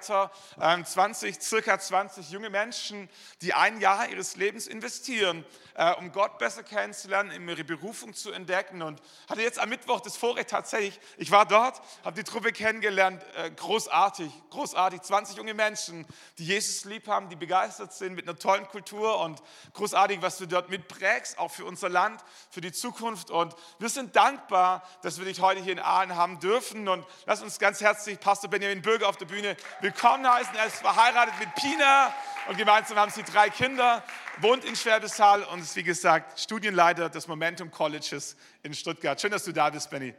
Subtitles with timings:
[0.00, 3.08] 20, ähm, circa 20 junge Menschen,
[3.42, 8.32] die ein Jahr ihres Lebens investieren, äh, um Gott besser kennenzulernen, um ihre Berufung zu
[8.32, 8.82] entdecken.
[8.82, 13.24] Und hatte jetzt am Mittwoch das Vorrecht tatsächlich, ich war dort, habe die Truppe kennengelernt,
[13.36, 15.02] äh, großartig, großartig.
[15.02, 16.06] 20 junge Menschen,
[16.38, 19.42] die Jesus lieb haben, die begeistert sind mit einer tollen Kultur und
[19.74, 23.30] großartig, was du dort mitprägst, auch für unser Land, für die Zukunft.
[23.30, 26.88] Und wir sind dankbar, dass wir dich heute hier in Aalen haben dürfen.
[26.88, 29.56] Und lass uns ganz herzlich Pastor Benjamin Bürger auf der Bühne
[29.92, 30.54] willkommen heißen.
[30.54, 32.14] Er ist verheiratet mit Pina
[32.48, 34.04] und gemeinsam haben sie drei Kinder,
[34.38, 39.20] wohnt in Schwäbisch Hall und ist, wie gesagt, Studienleiter des Momentum Colleges in Stuttgart.
[39.20, 40.14] Schön, dass du da bist, Benny.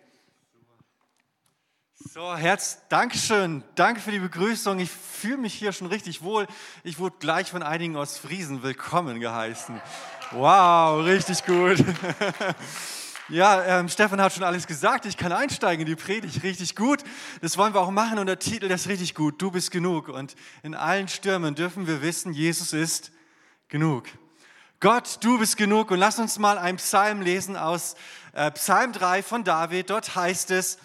[1.96, 3.64] So, Herz, Dankeschön.
[3.76, 4.78] Danke für die Begrüßung.
[4.80, 6.48] Ich fühle mich hier schon richtig wohl.
[6.84, 9.82] Ich wurde gleich von einigen aus Friesen willkommen geheißen.
[10.32, 11.78] Wow, richtig gut.
[13.32, 15.06] Ja, ähm, Stefan hat schon alles gesagt.
[15.06, 16.44] Ich kann einsteigen in die Predigt.
[16.44, 17.02] Richtig gut.
[17.40, 18.20] Das wollen wir auch machen.
[18.20, 19.42] Und der Titel ist richtig gut.
[19.42, 20.10] Du bist genug.
[20.10, 23.14] Und in allen Stürmen dürfen wir wissen, Jesus ist
[23.70, 24.04] genug.
[24.82, 25.92] Gott, du bist genug.
[25.92, 27.96] Und lass uns mal einen Psalm lesen aus
[28.34, 29.92] äh, Psalm 3 von David.
[29.92, 30.78] Dort heißt es,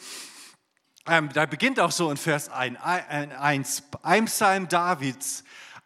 [1.08, 5.42] ähm, da beginnt auch so in Vers 1, ein Psalm Davids,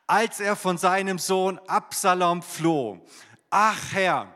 [0.06, 3.00] als er von seinem Sohn Absalom floh.
[3.48, 4.28] Ach Herr,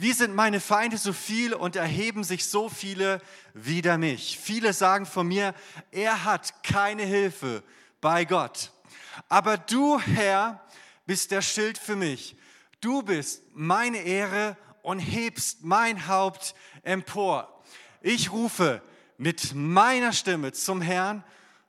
[0.00, 3.20] wie sind meine Feinde so viel und erheben sich so viele
[3.52, 4.38] wider mich?
[4.38, 5.54] Viele sagen von mir,
[5.90, 7.62] er hat keine Hilfe
[8.00, 8.72] bei Gott.
[9.28, 10.64] Aber du, Herr,
[11.04, 12.34] bist der Schild für mich.
[12.80, 17.62] Du bist meine Ehre und hebst mein Haupt empor.
[18.00, 18.80] Ich rufe
[19.18, 21.22] mit meiner Stimme zum Herrn,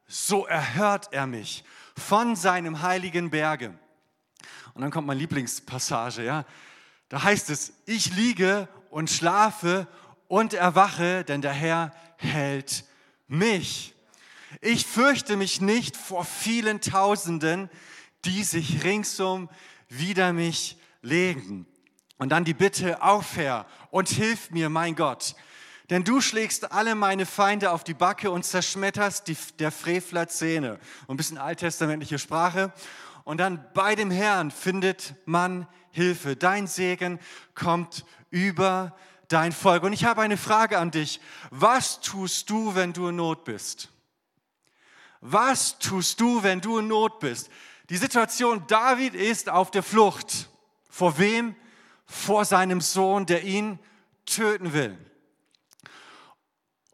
[0.07, 1.65] so erhört er mich
[1.97, 3.77] von seinem heiligen Berge.
[4.73, 6.45] Und dann kommt meine Lieblingspassage, ja.
[7.11, 9.85] Da heißt es, ich liege und schlafe
[10.29, 12.85] und erwache, denn der Herr hält
[13.27, 13.93] mich.
[14.61, 17.69] Ich fürchte mich nicht vor vielen Tausenden,
[18.23, 19.49] die sich ringsum
[19.89, 21.65] wider mich legen.
[22.17, 25.35] Und dann die Bitte, auf Herr und hilf mir, mein Gott.
[25.89, 30.79] Denn du schlägst alle meine Feinde auf die Backe und zerschmetterst die, der Frevler Zähne.
[31.09, 32.71] Ein bisschen alttestamentliche Sprache.
[33.25, 36.35] Und dann bei dem Herrn findet man Hilfe.
[36.35, 37.19] Dein Segen
[37.55, 38.95] kommt über
[39.27, 39.83] dein Volk.
[39.83, 41.19] Und ich habe eine Frage an dich.
[41.49, 43.89] Was tust du, wenn du in Not bist?
[45.21, 47.49] Was tust du, wenn du in Not bist?
[47.89, 50.49] Die Situation, David ist auf der Flucht.
[50.89, 51.55] Vor wem?
[52.05, 53.79] Vor seinem Sohn, der ihn
[54.25, 54.97] töten will.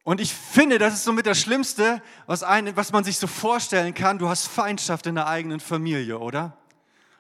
[0.03, 3.94] Und ich finde, das ist somit das Schlimmste, was, ein, was man sich so vorstellen
[3.94, 4.18] kann.
[4.18, 6.58] Du hast Feindschaft in der eigenen Familie, oder?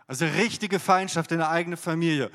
[0.07, 2.31] Also richtige Feindschaft in der eigenen Familie.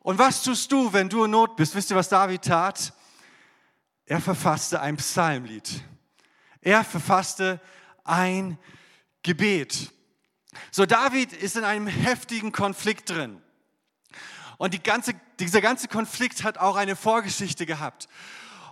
[0.00, 1.74] Und was tust du, wenn du in Not bist?
[1.76, 2.92] Wisst ihr, was David tat?
[4.06, 5.84] Er verfasste ein Psalmlied.
[6.60, 7.60] Er verfasste
[8.02, 8.58] ein
[9.22, 9.92] Gebet.
[10.72, 13.40] So, David ist in einem heftigen Konflikt drin.
[14.58, 18.08] Und die ganze, dieser ganze Konflikt hat auch eine Vorgeschichte gehabt.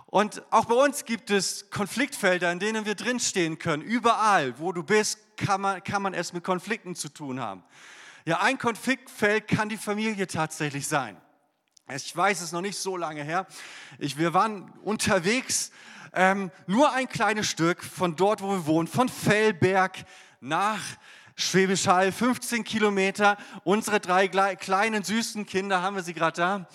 [0.07, 3.81] Und auch bei uns gibt es Konfliktfelder, in denen wir drinstehen können.
[3.81, 7.63] Überall, wo du bist, kann man, kann man es mit Konflikten zu tun haben.
[8.23, 11.19] Ja, ein Konfliktfeld kann die Familie tatsächlich sein.
[11.89, 13.47] Ich weiß es noch nicht so lange her.
[13.97, 15.71] Ich, wir waren unterwegs,
[16.13, 20.05] ähm, nur ein kleines Stück von dort, wo wir wohnen, von Fellberg
[20.39, 20.81] nach
[21.35, 23.37] Schwäbisch Hall, 15 Kilometer.
[23.63, 26.67] Unsere drei kleinen süßen Kinder, haben wir sie gerade da?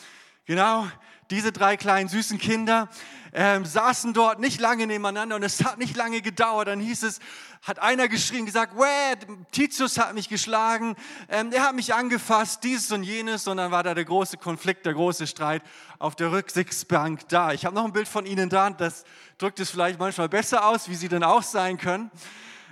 [0.47, 0.89] Genau,
[1.31, 2.89] diese drei kleinen süßen Kinder
[3.33, 6.69] ähm, saßen dort nicht lange nebeneinander und es hat nicht lange gedauert.
[6.69, 7.19] Dann hieß es,
[7.63, 9.17] hat einer geschrien, gesagt, Wäh,
[9.53, 10.97] Titius hat mich geschlagen,
[11.29, 13.47] ähm, er hat mich angefasst, dieses und jenes.
[13.47, 15.63] Und dann war da der große Konflikt, der große Streit
[15.99, 17.53] auf der Rücksichtsbank da.
[17.53, 19.05] Ich habe noch ein Bild von Ihnen da, das
[19.37, 22.11] drückt es vielleicht manchmal besser aus, wie Sie denn auch sein können.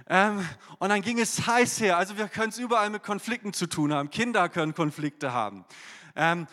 [0.06, 0.46] Ähm,
[0.78, 1.96] und dann ging es heiß her.
[1.96, 4.10] Also wir können es überall mit Konflikten zu tun haben.
[4.10, 5.64] Kinder können Konflikte haben.
[6.16, 6.46] Ähm,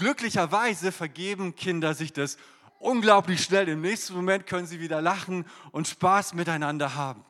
[0.00, 2.38] glücklicherweise vergeben Kinder sich das
[2.78, 3.68] unglaublich schnell.
[3.68, 7.22] Im nächsten Moment können sie wieder lachen und Spaß miteinander haben.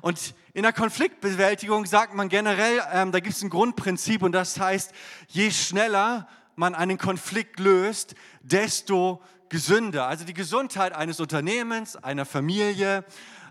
[0.00, 4.60] Und in der Konfliktbewältigung sagt man generell, ähm, da gibt es ein Grundprinzip und das
[4.60, 4.92] heißt,
[5.28, 10.06] je schneller man einen Konflikt löst, desto gesünder.
[10.06, 13.04] Also die Gesundheit eines Unternehmens, einer Familie,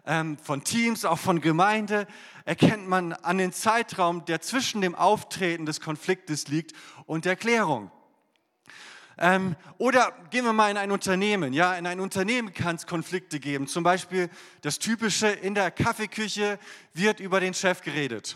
[0.06, 2.08] ähm, von Teams, auch von Gemeinde,
[2.46, 6.74] erkennt man an den Zeitraum, der zwischen dem Auftreten des Konfliktes liegt
[7.06, 7.92] und der Klärung.
[9.18, 11.54] Ähm, oder gehen wir mal in ein Unternehmen.
[11.54, 13.68] Ja, in ein Unternehmen kann es Konflikte geben.
[13.68, 14.30] Zum Beispiel
[14.62, 16.60] das typische, in der Kaffeeküche
[16.94, 18.36] wird über den Chef geredet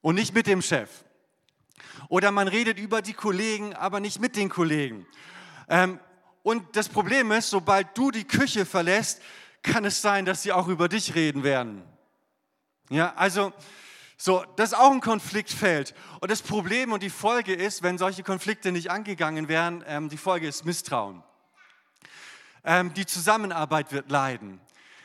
[0.00, 0.90] und nicht mit dem Chef.
[2.08, 5.06] Oder man redet über die Kollegen, aber nicht mit den Kollegen.
[5.68, 5.98] Ähm,
[6.42, 9.22] und das Problem ist, sobald du die Küche verlässt,
[9.62, 11.82] kann es sein, dass sie auch über dich reden werden.
[12.90, 13.52] Ja, also
[14.26, 15.94] so, das ist auch ein Konfliktfeld.
[16.18, 20.16] Und das Problem und die Folge ist, wenn solche Konflikte nicht angegangen werden, ähm, die
[20.16, 21.22] Folge ist Misstrauen.
[22.64, 24.62] Ähm, die Zusammenarbeit wird leiden.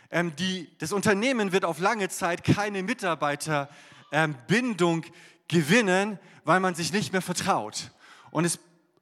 [0.09, 5.03] Ähm, die, das Unternehmen wird auf lange Zeit keine Mitarbeiterbindung
[5.49, 7.91] gewinnen, weil man sich nicht mehr vertraut.
[8.31, 8.57] Und es,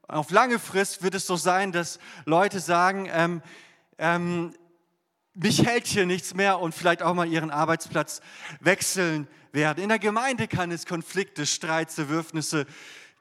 [0.08, 3.44] auf lange Frist wird es so sein, dass Leute sagen, ähm,
[4.00, 4.56] ähm,
[5.36, 8.22] mich hält hier nichts mehr und vielleicht auch mal ihren Arbeitsplatz
[8.60, 9.28] wechseln
[9.58, 9.84] werden.
[9.84, 12.66] In der Gemeinde kann es Konflikte, Streits, Zerwürfnisse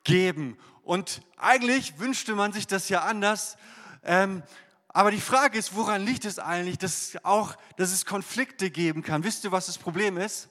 [0.04, 0.56] geben.
[0.84, 3.56] Und eigentlich wünschte man sich das ja anders.
[4.04, 4.44] Ähm,
[4.88, 9.24] aber die Frage ist, woran liegt es eigentlich, dass, auch, dass es Konflikte geben kann?
[9.24, 10.48] Wisst ihr, was das Problem ist?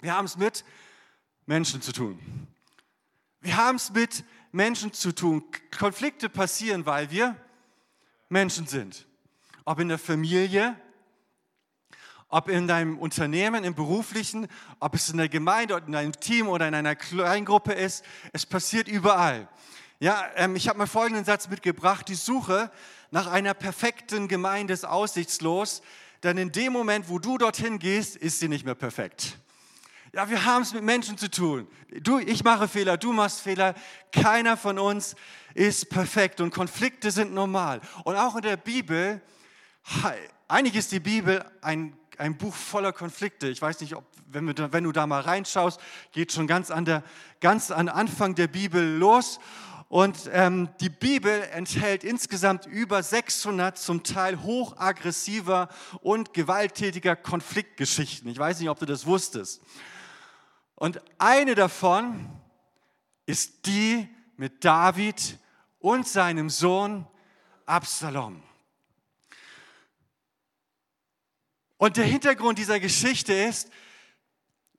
[0.00, 0.64] Wir haben es mit
[1.46, 2.18] Menschen zu tun.
[3.40, 5.44] Wir haben es mit Menschen zu tun.
[5.78, 7.36] Konflikte passieren, weil wir
[8.28, 9.06] Menschen sind.
[9.64, 10.76] Ob in der Familie,
[12.28, 14.48] ob in deinem Unternehmen, im beruflichen,
[14.80, 18.04] ob es in der Gemeinde, in einem Team oder in einer Kleingruppe ist.
[18.32, 19.48] Es passiert überall.
[19.98, 22.08] Ja, ähm, ich habe mal folgenden Satz mitgebracht.
[22.08, 22.70] Die Suche
[23.10, 25.82] nach einer perfekten Gemeinde ist aussichtslos,
[26.22, 29.38] denn in dem Moment, wo du dorthin gehst, ist sie nicht mehr perfekt.
[30.12, 31.68] Ja, wir haben es mit Menschen zu tun.
[32.00, 33.74] Du, ich mache Fehler, du machst Fehler.
[34.12, 35.14] Keiner von uns
[35.54, 37.80] ist perfekt und Konflikte sind normal.
[38.04, 39.20] Und auch in der Bibel,
[40.48, 43.48] eigentlich ist die Bibel ein, ein Buch voller Konflikte.
[43.48, 45.80] Ich weiß nicht, ob, wenn, wir, wenn du da mal reinschaust,
[46.12, 47.02] geht schon ganz an der,
[47.40, 49.38] ganz an Anfang der Bibel los.
[49.88, 55.68] Und ähm, die Bibel enthält insgesamt über 600 zum Teil hochaggressiver
[56.00, 58.28] und gewalttätiger Konfliktgeschichten.
[58.28, 59.62] Ich weiß nicht, ob du das wusstest.
[60.74, 62.28] Und eine davon
[63.26, 65.38] ist die mit David
[65.78, 67.06] und seinem Sohn
[67.64, 68.42] Absalom.
[71.78, 73.70] Und der Hintergrund dieser Geschichte ist,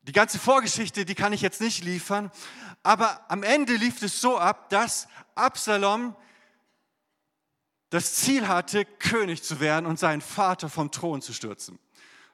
[0.01, 2.31] die ganze Vorgeschichte, die kann ich jetzt nicht liefern,
[2.81, 6.15] aber am Ende lief es so ab, dass Absalom
[7.89, 11.79] das Ziel hatte, König zu werden und seinen Vater vom Thron zu stürzen.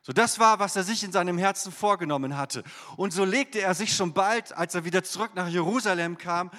[0.02, 2.64] So, das war, was er sich in seinem Herzen vorgenommen hatte.
[2.98, 6.52] Und so legte er sich schon bald, als er wieder zurück nach Jerusalem kam,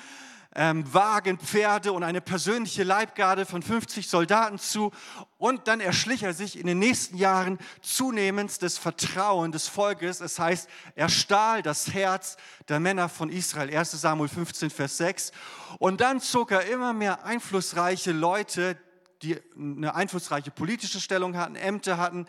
[0.54, 4.92] ähm, Wagen, Pferde und eine persönliche Leibgarde von 50 Soldaten zu.
[5.36, 10.20] Und dann erschlich er sich in den nächsten Jahren zunehmend das Vertrauen des Volkes.
[10.20, 12.36] Es heißt, er stahl das Herz
[12.68, 13.74] der Männer von Israel.
[13.74, 15.32] 1 Samuel 15, Vers 6.
[15.78, 18.78] Und dann zog er immer mehr einflussreiche Leute,
[19.22, 22.26] die eine einflussreiche politische Stellung hatten, Ämter hatten,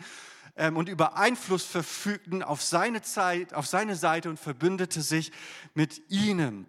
[0.56, 5.30] ähm, und über Einfluss verfügten auf seine Zeit, auf seine Seite und verbündete sich
[5.74, 6.66] mit ihnen.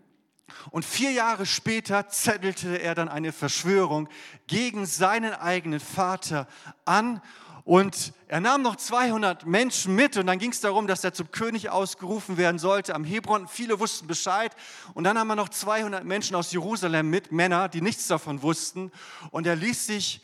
[0.71, 4.09] Und vier Jahre später zettelte er dann eine Verschwörung
[4.47, 6.47] gegen seinen eigenen Vater
[6.85, 7.21] an.
[7.63, 11.31] Und er nahm noch 200 Menschen mit und dann ging es darum, dass er zum
[11.31, 13.49] König ausgerufen werden sollte am Hebron.
[13.49, 14.55] Viele wussten Bescheid.
[14.93, 18.89] Und dann haben wir noch 200 Menschen aus Jerusalem mit, Männer, die nichts davon wussten.
[19.31, 20.21] Und er ließ sich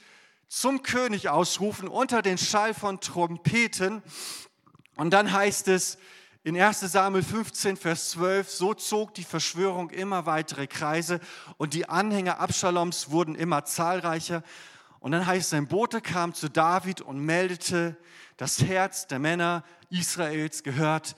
[0.47, 4.01] zum König ausrufen unter den Schall von Trompeten.
[4.95, 5.97] Und dann heißt es,
[6.45, 11.21] in 1 Samuel 15, Vers 12, so zog die Verschwörung immer weitere Kreise
[11.57, 14.43] und die Anhänger Abschaloms wurden immer zahlreicher.
[14.99, 17.97] Und dann heißt es, ein Bote kam zu David und meldete,
[18.35, 21.15] das Herz der Männer Israels gehört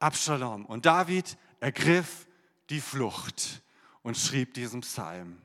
[0.00, 0.66] Abschalom.
[0.66, 2.26] Und David ergriff
[2.68, 3.62] die Flucht
[4.02, 5.38] und schrieb diesen Psalm.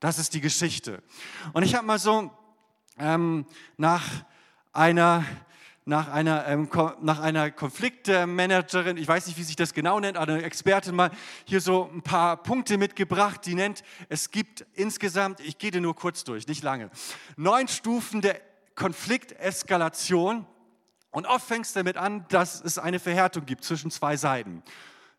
[0.00, 1.02] Das ist die Geschichte.
[1.52, 2.30] Und ich habe mal so
[2.98, 4.04] ähm, nach
[4.72, 5.24] einer
[5.88, 6.68] nach einer, ähm,
[7.00, 11.10] nach einer Konfliktmanagerin, ich weiß nicht, wie sich das genau nennt, eine Expertin mal
[11.46, 15.96] hier so ein paar Punkte mitgebracht, die nennt, es gibt insgesamt, ich gehe dir nur
[15.96, 16.90] kurz durch, nicht lange,
[17.36, 18.38] neun Stufen der
[18.74, 20.46] Konflikteskalation
[21.10, 24.62] und oft fängt es damit an, dass es eine Verhärtung gibt zwischen zwei Seiten.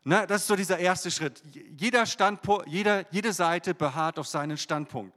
[0.04, 1.42] Ne, das ist so dieser erste Schritt.
[1.76, 5.12] Jeder Standpunkt, jeder, jede Seite beharrt auf seinen Standpunkt.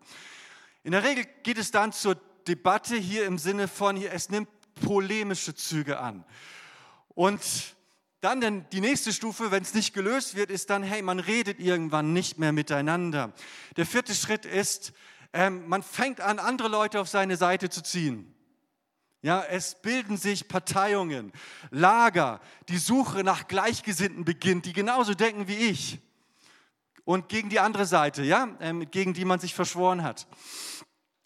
[0.84, 2.18] In der Regel geht es dann zur
[2.48, 6.24] Debatte hier im Sinne von, es nimmt polemische Züge an.
[7.10, 7.42] Und
[8.22, 11.60] dann denn die nächste Stufe, wenn es nicht gelöst wird, ist dann, hey, man redet
[11.60, 13.34] irgendwann nicht mehr miteinander.
[13.76, 14.94] Der vierte Schritt ist,
[15.34, 18.34] ähm, man fängt an, andere Leute auf seine Seite zu ziehen.
[19.24, 21.32] Ja, es bilden sich Parteiungen,
[21.70, 22.40] Lager,
[22.70, 26.00] die Suche nach Gleichgesinnten beginnt, die genauso denken wie ich.
[27.06, 30.28] Und gegen die andere Seite, ja, ähm, gegen die man sich verschworen hat.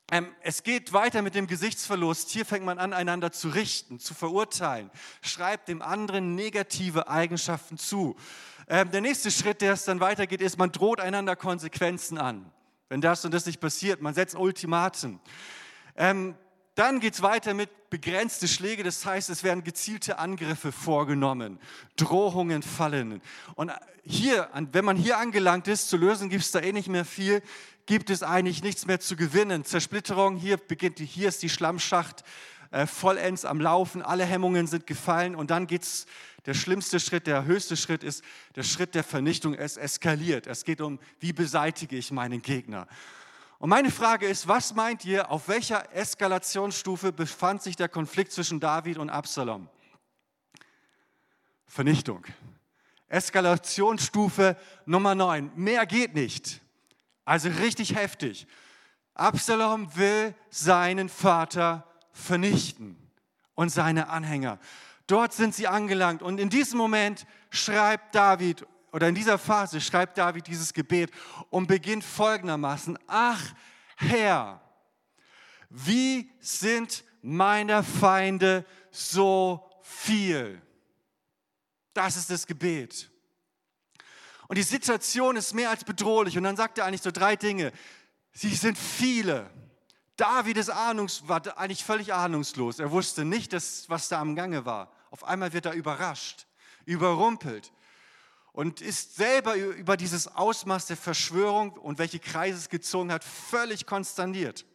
[0.09, 2.29] Ähm, es geht weiter mit dem Gesichtsverlust.
[2.29, 4.89] Hier fängt man an, einander zu richten, zu verurteilen.
[5.21, 8.15] Schreibt dem anderen negative Eigenschaften zu.
[8.69, 12.49] Ähm, der nächste Schritt, der es dann weitergeht, ist, man droht einander Konsequenzen an.
[12.87, 15.19] Wenn das und das nicht passiert, man setzt Ultimaten.
[16.77, 21.57] Dann geht es weiter mit begrenzte Schläge, das heißt, es werden gezielte Angriffe vorgenommen,
[21.96, 23.19] Drohungen fallen.
[23.55, 23.72] Und
[24.03, 27.41] hier, wenn man hier angelangt ist, zu lösen gibt es da eh nicht mehr viel,
[27.88, 29.65] gibt es eigentlich nichts mehr zu gewinnen.
[29.65, 32.24] Zersplitterung, hier beginnt, hier ist die Schlammschacht
[32.69, 36.05] äh, vollends am Laufen, alle Hemmungen sind gefallen und dann geht es,
[36.46, 38.24] der schlimmste Schritt, der höchste Schritt ist
[38.55, 39.55] der Schritt der Vernichtung.
[39.55, 40.46] Es eskaliert.
[40.46, 42.88] Es geht um, wie beseitige ich meinen Gegner.
[43.59, 48.59] Und meine Frage ist, was meint ihr, auf welcher Eskalationsstufe befand sich der Konflikt zwischen
[48.59, 49.67] David und Absalom?
[51.65, 52.23] Vernichtung.
[53.07, 55.51] Eskalationsstufe Nummer 9.
[55.55, 56.61] Mehr geht nicht.
[57.25, 58.47] Also richtig heftig.
[59.15, 62.95] Absalom will seinen Vater vernichten
[63.55, 64.59] und seine Anhänger.
[65.07, 70.17] Dort sind sie angelangt und in diesem Moment schreibt David oder in dieser Phase schreibt
[70.17, 71.12] David dieses Gebet
[71.50, 73.41] und beginnt folgendermaßen, ach
[73.98, 74.62] Herr,
[75.70, 80.62] wie sind meine Feinde so viel?
[81.94, 83.10] Das ist das Gebet.
[84.48, 86.38] Und die Situation ist mehr als bedrohlich.
[86.38, 87.74] Und dann sagt er eigentlich so drei Dinge.
[88.32, 89.50] Sie sind viele.
[90.15, 92.79] David ist ahnungs, war eigentlich völlig ahnungslos.
[92.79, 94.91] Er wusste nicht, dass, was da am Gange war.
[95.12, 96.48] Auf einmal wird er überrascht,
[96.86, 97.74] überrumpelt
[98.57, 103.85] und ist selber über dieses Ausmaß der Verschwörung und welche Kreise es gezogen hat, völlig
[103.85, 104.65] konsterniert.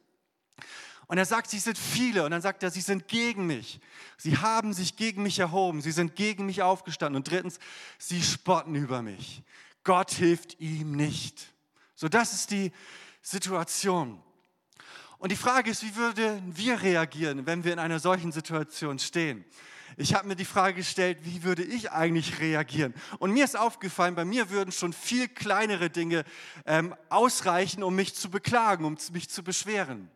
[1.08, 2.24] Und er sagt, sie sind viele.
[2.24, 3.80] Und dann sagt er, sie sind gegen mich.
[4.18, 5.82] Sie haben sich gegen mich erhoben.
[5.82, 7.16] Sie sind gegen mich aufgestanden.
[7.16, 7.58] Und drittens,
[7.98, 9.42] sie spotten über mich.
[9.82, 11.52] Gott hilft ihm nicht.
[11.96, 12.70] So, das ist die
[13.20, 14.22] Situation.
[15.18, 19.44] Und die Frage ist, wie würden wir reagieren, wenn wir in einer solchen Situation stehen?
[19.96, 22.94] Ich habe mir die Frage gestellt, wie würde ich eigentlich reagieren?
[23.18, 26.24] Und mir ist aufgefallen, bei mir würden schon viel kleinere Dinge
[26.64, 30.10] ähm, ausreichen, um mich zu beklagen, um mich zu beschweren.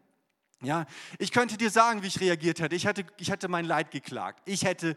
[0.63, 0.87] Ja,
[1.19, 2.75] ich könnte dir sagen, wie ich reagiert hätte.
[2.75, 4.41] Ich hätte, ich hätte mein Leid geklagt.
[4.47, 4.97] Ich hätte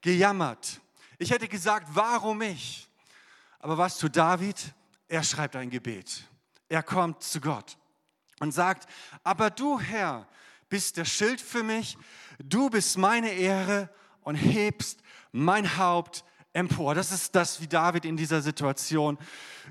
[0.00, 0.80] gejammert.
[1.18, 2.88] Ich hätte gesagt, warum ich?
[3.58, 4.56] Aber was zu David?
[5.08, 6.24] Er schreibt ein Gebet.
[6.68, 7.76] Er kommt zu Gott
[8.38, 8.88] und sagt,
[9.24, 10.28] aber du Herr
[10.68, 11.98] bist der Schild für mich,
[12.38, 13.90] du bist meine Ehre
[14.22, 15.00] und hebst
[15.32, 16.94] mein Haupt empor.
[16.94, 19.18] Das ist das, wie David in dieser Situation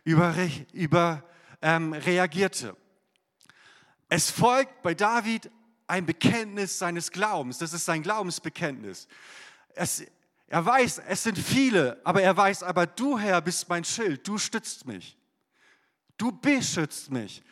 [0.03, 0.33] über,
[0.73, 1.23] über
[1.61, 2.75] ähm, reagierte.
[4.07, 5.51] Es folgt bei David
[5.87, 7.57] ein Bekenntnis seines Glaubens.
[7.57, 9.07] Das ist sein Glaubensbekenntnis.
[9.75, 10.03] Es,
[10.47, 14.37] er weiß, es sind viele, aber er weiß, aber du Herr bist mein Schild, du
[14.37, 15.17] stützt mich.
[16.17, 17.43] Du beschützt mich.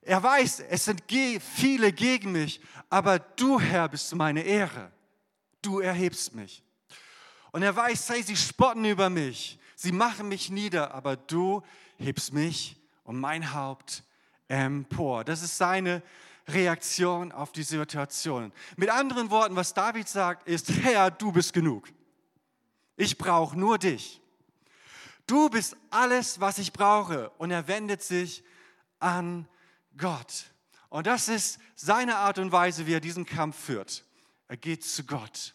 [0.00, 2.60] Er weiß, es sind viele gegen mich,
[2.90, 4.90] aber du Herr bist meine Ehre
[5.62, 6.62] du erhebst mich.
[7.52, 11.62] Und er weiß, hey, sie spotten über mich, sie machen mich nieder, aber du
[11.98, 14.04] hebst mich und mein Haupt
[14.48, 15.24] empor.
[15.24, 16.02] Das ist seine
[16.48, 18.52] Reaktion auf die Situation.
[18.76, 21.88] Mit anderen Worten, was David sagt, ist, Herr, du bist genug.
[22.96, 24.20] Ich brauche nur dich.
[25.26, 27.30] Du bist alles, was ich brauche.
[27.38, 28.44] Und er wendet sich
[28.98, 29.48] an
[29.96, 30.46] Gott.
[30.88, 34.04] Und das ist seine Art und Weise, wie er diesen Kampf führt.
[34.52, 35.54] Er geht zu Gott.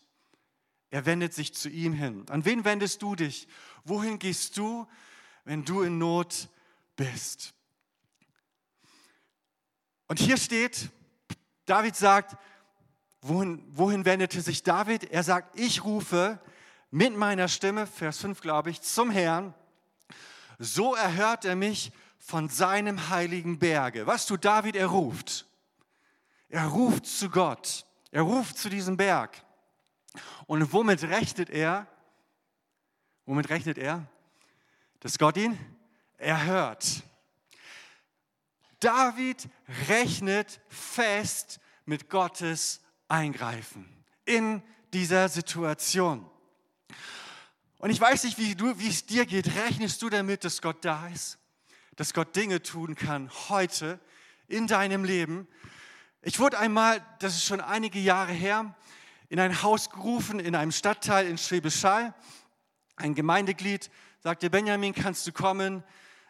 [0.89, 2.25] Er wendet sich zu ihm hin.
[2.31, 3.47] An wen wendest du dich?
[3.83, 4.87] Wohin gehst du,
[5.43, 6.49] wenn du in Not
[6.95, 7.53] bist?
[10.07, 10.89] Und hier steht,
[11.67, 12.37] David sagt,
[13.21, 15.03] wohin, wohin wendete sich David?
[15.11, 16.39] Er sagt, ich rufe
[16.89, 19.53] mit meiner Stimme, Vers 5 glaube ich, zum Herrn.
[20.57, 24.07] So erhört er mich von seinem heiligen Berge.
[24.07, 24.75] Was tut David?
[24.75, 25.45] Er ruft.
[26.49, 27.86] Er ruft zu Gott.
[28.17, 29.43] Er ruft zu diesem Berg.
[30.47, 31.85] Und womit rechnet er?
[33.27, 34.07] Womit rechnet er?
[35.01, 35.55] Dass Gott ihn
[36.17, 37.03] erhört.
[38.79, 39.47] David
[39.87, 43.87] rechnet fest mit Gottes Eingreifen
[44.25, 46.27] in dieser Situation.
[47.77, 49.55] Und ich weiß nicht, wie, du, wie es dir geht.
[49.55, 51.37] Rechnest du damit, dass Gott da ist?
[51.97, 53.99] Dass Gott Dinge tun kann heute
[54.47, 55.47] in deinem Leben?
[56.27, 58.75] Ich wurde einmal, das ist schon einige Jahre her,
[59.29, 62.13] in ein Haus gerufen, in einem Stadtteil in Schwäbisch Hall.
[62.97, 65.85] Ein Gemeindeglied sagte, Benjamin, kannst du kommen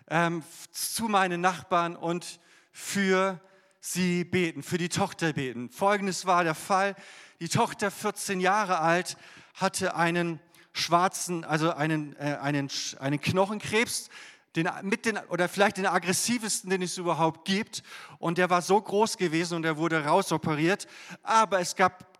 [0.07, 2.39] ähm, zu meinen Nachbarn und
[2.71, 3.41] für
[3.79, 5.71] sie beten, für die Tochter beten.
[5.71, 6.95] Folgendes war der Fall.
[7.39, 9.17] Die Tochter, 14 Jahre alt,
[9.55, 10.39] hatte einen
[10.73, 14.11] schwarzen, also einen, äh, einen, einen Knochenkrebs
[14.57, 17.83] den, mit den, oder vielleicht den aggressivsten, den es überhaupt gibt.
[18.19, 20.87] Und der war so groß gewesen und er wurde rausoperiert.
[21.23, 22.17] Aber es gab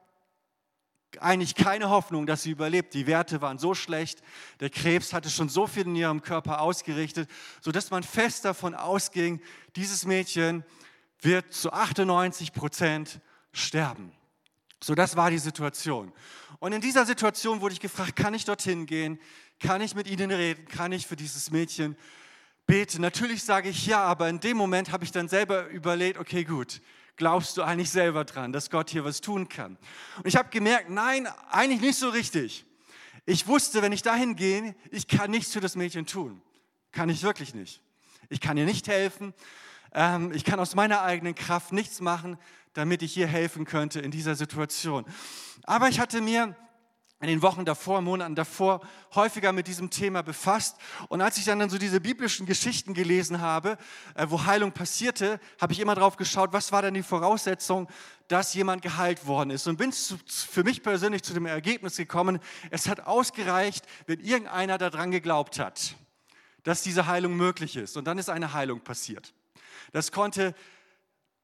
[1.20, 2.94] eigentlich keine Hoffnung, dass sie überlebt.
[2.94, 4.22] Die Werte waren so schlecht,
[4.60, 7.30] der Krebs hatte schon so viel in ihrem Körper ausgerichtet,
[7.62, 9.42] sodass man fest davon ausging,
[9.76, 10.64] dieses Mädchen
[11.22, 13.20] wird zu 98 Prozent
[13.52, 14.12] sterben.
[14.82, 16.14] So, das war die Situation.
[16.60, 19.20] Und in dieser Situation wurde ich gefragt, kann ich dorthin gehen?
[19.60, 20.68] Kann ich mit ihnen reden?
[20.68, 21.98] Kann ich für dieses Mädchen
[22.68, 23.02] beten?
[23.02, 26.82] Natürlich sage ich ja, aber in dem Moment habe ich dann selber überlegt, okay, gut,
[27.16, 29.78] glaubst du eigentlich selber dran, dass Gott hier was tun kann?
[30.18, 32.66] Und ich habe gemerkt, nein, eigentlich nicht so richtig.
[33.26, 36.42] Ich wusste, wenn ich dahin gehe, ich kann nichts für das Mädchen tun.
[36.92, 37.82] Kann ich wirklich nicht.
[38.30, 39.34] Ich kann ihr nicht helfen.
[39.94, 42.38] Ähm, ich kann aus meiner eigenen Kraft nichts machen,
[42.74, 45.06] damit ich ihr helfen könnte in dieser Situation.
[45.64, 46.56] Aber ich hatte mir
[47.20, 48.82] in den Wochen davor, Monaten davor
[49.16, 50.78] häufiger mit diesem Thema befasst.
[51.10, 53.78] Und als ich dann, so diese biblischen Geschichten gelesen habe,
[54.14, 57.88] äh, wo Heilung passierte, habe ich immer drauf geschaut, was war denn die Voraussetzung,
[58.28, 59.66] dass jemand geheilt worden ist.
[59.68, 65.10] Und bin für mich persönlich zu dem Ergebnis gekommen, es hat ausgereicht, wenn irgendeiner daran
[65.10, 65.96] geglaubt hat,
[66.64, 67.98] dass diese Heilung möglich ist.
[67.98, 69.34] Und dann ist eine Heilung passiert.
[69.92, 70.54] Das konnte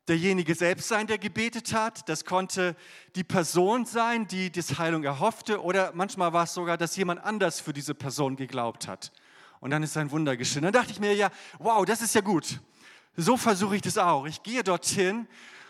[0.07, 2.07] derjenige selbst sein, der gebetet hat.
[2.09, 2.75] Das konnte
[3.15, 5.61] die Person sein, die das Heilung erhoffte.
[5.61, 9.11] Oder manchmal war es sogar, dass jemand anders für diese Person geglaubt hat.
[9.59, 10.63] Und dann ist ein Wunder geschehen.
[10.63, 11.29] Dann dachte ich mir, ja,
[11.59, 12.59] wow, das ist ja gut.
[13.15, 14.25] So versuche ich das auch.
[14.25, 15.27] Ich gehe dorthin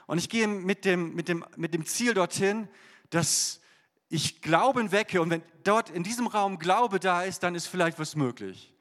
[0.08, 2.68] und ich gehe mit dem, mit dem, mit dem Ziel dorthin,
[3.10, 3.62] dass
[4.10, 5.22] ich Glauben wecke.
[5.22, 8.74] Und wenn dort in diesem Raum Glaube da ist, dann ist vielleicht was möglich.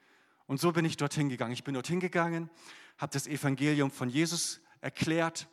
[0.47, 1.53] Und so bin ich dorthin gegangen.
[1.53, 2.49] Ich bin dorthin gegangen,
[2.97, 5.47] habe das Evangelium von Jesus erklärt,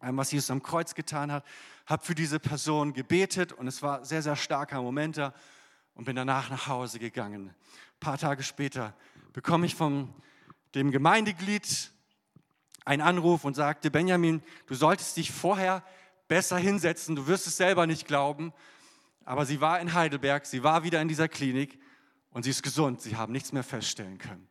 [0.00, 1.44] was Jesus am Kreuz getan hat,
[1.86, 5.34] habe für diese Person gebetet und es war sehr, sehr starker Moment da
[5.94, 7.48] und bin danach nach Hause gegangen.
[7.48, 8.94] Ein paar Tage später
[9.32, 10.12] bekomme ich von
[10.74, 11.90] dem Gemeindeglied
[12.84, 15.84] einen Anruf und sagte, Benjamin, du solltest dich vorher
[16.28, 18.52] besser hinsetzen, du wirst es selber nicht glauben,
[19.24, 21.78] aber sie war in Heidelberg, sie war wieder in dieser Klinik
[22.30, 24.48] und sie ist gesund, sie haben nichts mehr feststellen können.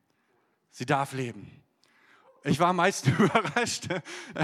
[0.69, 1.60] Sie darf leben.
[2.43, 3.87] Ich war meist überrascht.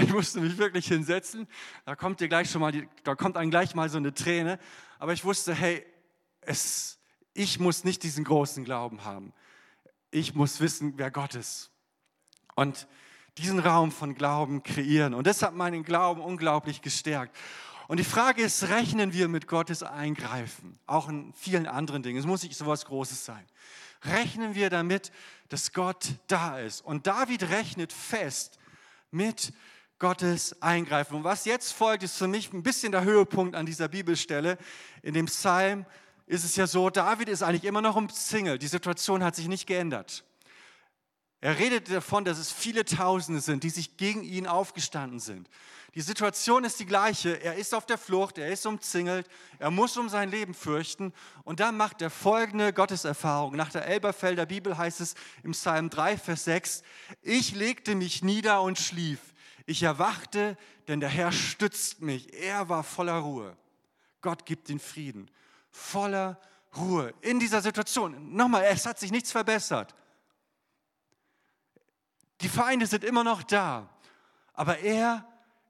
[0.00, 1.48] Ich musste mich wirklich hinsetzen.
[1.84, 4.58] Da kommt dir gleich schon mal, die, da kommt einem gleich mal so eine Träne.
[4.98, 5.84] Aber ich wusste, hey,
[6.40, 6.98] es,
[7.34, 9.32] ich muss nicht diesen großen Glauben haben.
[10.10, 11.70] Ich muss wissen, wer Gott ist.
[12.54, 12.86] Und
[13.36, 15.14] diesen Raum von Glauben kreieren.
[15.14, 17.36] Und das hat meinen Glauben unglaublich gestärkt.
[17.88, 20.78] Und die Frage ist, rechnen wir mit Gottes Eingreifen?
[20.86, 22.18] Auch in vielen anderen Dingen.
[22.18, 23.46] Es muss nicht so was Großes sein
[24.02, 25.12] rechnen wir damit,
[25.48, 26.82] dass Gott da ist.
[26.84, 28.58] Und David rechnet fest
[29.10, 29.52] mit
[29.98, 31.16] Gottes Eingreifen.
[31.16, 34.58] Und was jetzt folgt, ist für mich ein bisschen der Höhepunkt an dieser Bibelstelle.
[35.02, 35.86] In dem Psalm
[36.26, 38.62] ist es ja so, David ist eigentlich immer noch umzingelt.
[38.62, 40.24] Die Situation hat sich nicht geändert.
[41.40, 45.48] Er redet davon, dass es viele Tausende sind, die sich gegen ihn aufgestanden sind.
[45.94, 47.42] Die Situation ist die gleiche.
[47.42, 51.12] Er ist auf der Flucht, er ist umzingelt, er muss um sein Leben fürchten.
[51.44, 53.56] Und dann macht er folgende Gotteserfahrung.
[53.56, 56.82] Nach der Elberfelder Bibel heißt es im Psalm 3, Vers 6,
[57.22, 59.20] ich legte mich nieder und schlief.
[59.64, 60.56] Ich erwachte,
[60.88, 62.32] denn der Herr stützt mich.
[62.34, 63.56] Er war voller Ruhe.
[64.22, 65.30] Gott gibt den Frieden.
[65.70, 66.40] Voller
[66.76, 67.14] Ruhe.
[67.20, 69.94] In dieser Situation, nochmal, es hat sich nichts verbessert.
[72.40, 73.88] Die Feinde sind immer noch da.
[74.54, 75.26] Aber er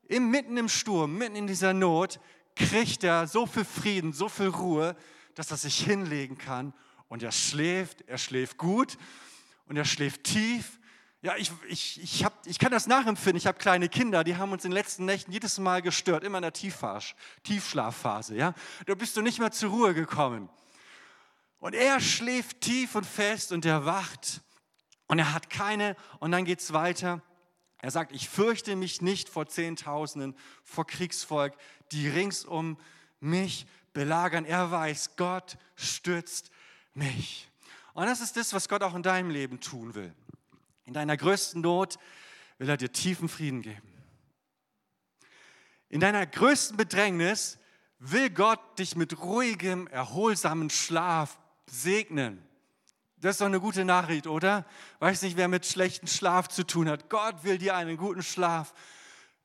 [0.09, 2.21] im, mitten im Sturm, mitten in dieser Not,
[2.57, 4.97] kriegt er so viel Frieden, so viel Ruhe,
[5.35, 6.73] dass er sich hinlegen kann
[7.09, 8.99] und er schläft, er schläft gut
[9.67, 10.79] und er schläft tief.
[11.21, 13.37] Ja, ich, ich, ich, hab, ich kann das nachempfinden.
[13.37, 16.39] Ich habe kleine Kinder, die haben uns in den letzten Nächten jedes Mal gestört, immer
[16.39, 18.37] in der Tiefschlafphase.
[18.37, 18.55] Ja?
[18.87, 20.49] Da bist du nicht mehr zur Ruhe gekommen.
[21.59, 24.43] Und er schläft tief und fest und er wacht
[25.09, 27.23] und er hat keine, und dann geht es weiter.
[27.79, 31.55] Er sagt, ich fürchte mich nicht vor Zehntausenden, vor Kriegsvolk,
[31.93, 32.79] die rings um
[33.21, 34.45] mich belagern.
[34.45, 36.51] Er weiß, Gott stützt
[36.95, 37.49] mich.
[37.95, 40.13] Und das ist das, was Gott auch in deinem Leben tun will.
[40.85, 41.99] In deiner größten Not
[42.59, 43.83] will er dir tiefen Frieden geben.
[45.89, 47.59] In deiner größten Bedrängnis
[47.99, 52.48] will Gott dich mit ruhigem, erholsamen Schlaf segnen.
[53.21, 54.65] Das ist doch eine gute Nachricht, oder?
[55.01, 57.11] Weiß nicht, wer mit schlechtem Schlaf zu tun hat.
[57.11, 58.73] Gott will dir einen guten Schlaf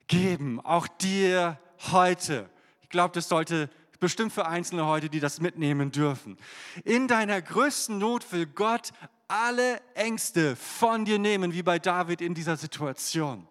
[0.08, 1.60] geben, auch dir
[1.92, 2.48] heute.
[2.82, 6.38] Ich glaube, das sollte bestimmt für Einzelne heute, die das mitnehmen dürfen.
[6.84, 8.92] In deiner größten Not will Gott
[9.28, 13.48] alle Ängste von dir nehmen, wie bei David in dieser Situation.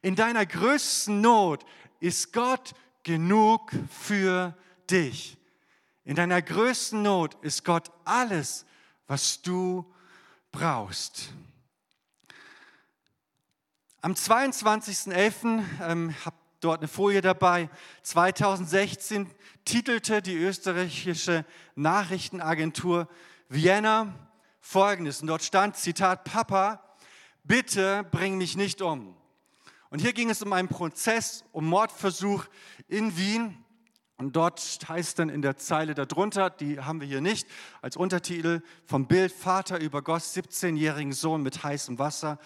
[0.00, 1.66] In deiner größten Not
[2.00, 4.56] ist Gott genug für
[4.88, 5.36] dich.
[6.04, 8.64] In deiner größten Not ist Gott alles
[9.06, 9.84] was du
[10.50, 11.30] brauchst.
[14.00, 15.64] Am 22.11.
[15.82, 17.68] Ähm, habe dort eine Folie dabei.
[18.02, 19.30] 2016
[19.64, 23.08] titelte die österreichische Nachrichtenagentur
[23.48, 24.14] Vienna
[24.60, 25.20] folgendes.
[25.20, 26.82] Und dort stand, Zitat, Papa,
[27.44, 29.16] bitte bring mich nicht um.
[29.90, 32.44] Und hier ging es um einen Prozess, um Mordversuch
[32.88, 33.63] in Wien.
[34.16, 37.48] Und dort heißt dann in der Zeile darunter, die haben wir hier nicht,
[37.82, 42.38] als Untertitel vom Bild, Vater übergoss 17-jährigen Sohn mit heißem Wasser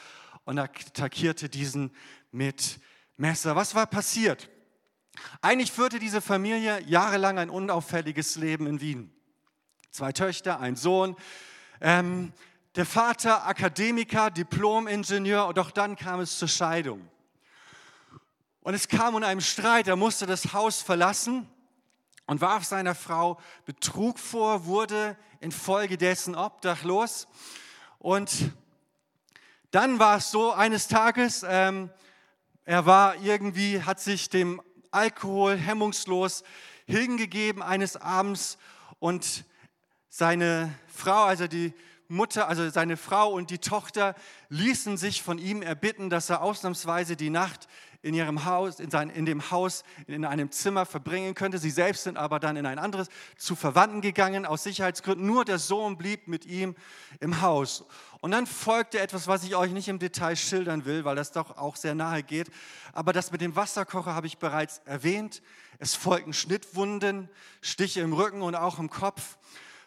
[0.44, 1.90] und attackierte diesen
[2.32, 2.80] mit
[3.18, 3.54] Messer.
[3.54, 4.48] Was war passiert?
[5.42, 9.12] Eigentlich führte diese Familie jahrelang ein unauffälliges Leben in Wien.
[9.90, 11.16] Zwei Töchter, ein Sohn.
[11.82, 12.32] Ähm,
[12.76, 17.06] der Vater Akademiker, Diplom-Ingenieur, doch dann kam es zur Scheidung.
[18.60, 21.46] Und es kam in einem Streit, er musste das Haus verlassen
[22.28, 27.26] und warf seiner Frau Betrug vor, wurde infolgedessen obdachlos.
[27.98, 28.52] Und
[29.70, 31.90] dann war es so, eines Tages, ähm,
[32.66, 34.60] er war irgendwie, hat sich dem
[34.90, 36.44] Alkohol hemmungslos
[36.86, 38.58] hingegeben eines Abends
[38.98, 39.44] und
[40.10, 41.72] seine Frau, also die
[42.08, 44.14] Mutter, also seine Frau und die Tochter
[44.50, 47.68] ließen sich von ihm erbitten, dass er ausnahmsweise die Nacht
[48.00, 51.58] in ihrem Haus, in, sein, in dem Haus, in einem Zimmer verbringen könnte.
[51.58, 55.26] Sie selbst sind aber dann in ein anderes zu Verwandten gegangen, aus Sicherheitsgründen.
[55.26, 56.76] Nur der Sohn blieb mit ihm
[57.18, 57.84] im Haus.
[58.20, 61.56] Und dann folgte etwas, was ich euch nicht im Detail schildern will, weil das doch
[61.56, 62.50] auch sehr nahe geht.
[62.92, 65.42] Aber das mit dem Wasserkocher habe ich bereits erwähnt.
[65.78, 67.28] Es folgten Schnittwunden,
[67.60, 69.38] Stiche im Rücken und auch im Kopf.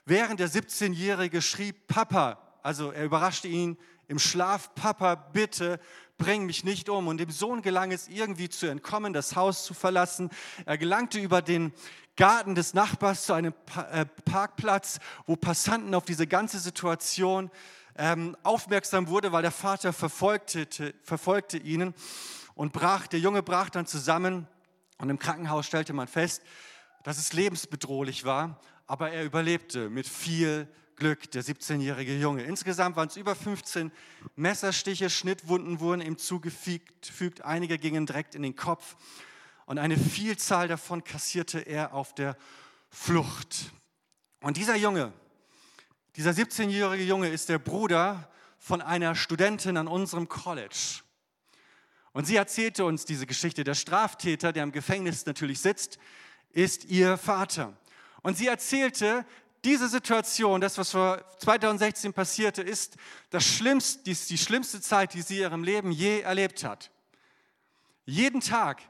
[0.05, 5.79] Während der 17-Jährige schrieb, Papa, also er überraschte ihn im Schlaf, Papa, bitte
[6.21, 7.07] bring mich nicht um.
[7.07, 10.29] Und dem Sohn gelang es irgendwie zu entkommen, das Haus zu verlassen.
[10.65, 11.73] Er gelangte über den
[12.15, 13.55] Garten des Nachbars zu einem
[13.91, 17.49] äh, Parkplatz, wo Passanten auf diese ganze Situation
[17.97, 21.95] ähm, aufmerksam wurde, weil der Vater verfolgte, verfolgte ihnen
[22.53, 24.47] und brach, der Junge brach dann zusammen
[24.99, 26.43] und im Krankenhaus stellte man fest,
[27.03, 30.67] dass es lebensbedrohlich war, aber er überlebte mit viel
[31.01, 32.43] Glück, der 17-jährige Junge.
[32.43, 33.91] Insgesamt waren es über 15
[34.35, 38.95] Messerstiche, Schnittwunden wurden ihm zugefügt, einige gingen direkt in den Kopf
[39.65, 42.37] und eine Vielzahl davon kassierte er auf der
[42.91, 43.71] Flucht.
[44.41, 45.11] Und dieser Junge,
[46.17, 51.01] dieser 17-jährige Junge ist der Bruder von einer Studentin an unserem College.
[52.11, 53.63] Und sie erzählte uns diese Geschichte.
[53.63, 55.97] Der Straftäter, der im Gefängnis natürlich sitzt,
[56.51, 57.75] ist ihr Vater.
[58.21, 59.25] Und sie erzählte,
[59.63, 62.95] diese Situation, das, was vor 2016 passierte, ist
[63.29, 66.89] das schlimmste, die, die schlimmste Zeit, die sie in ihrem Leben je erlebt hat.
[68.05, 68.81] Jeden Tag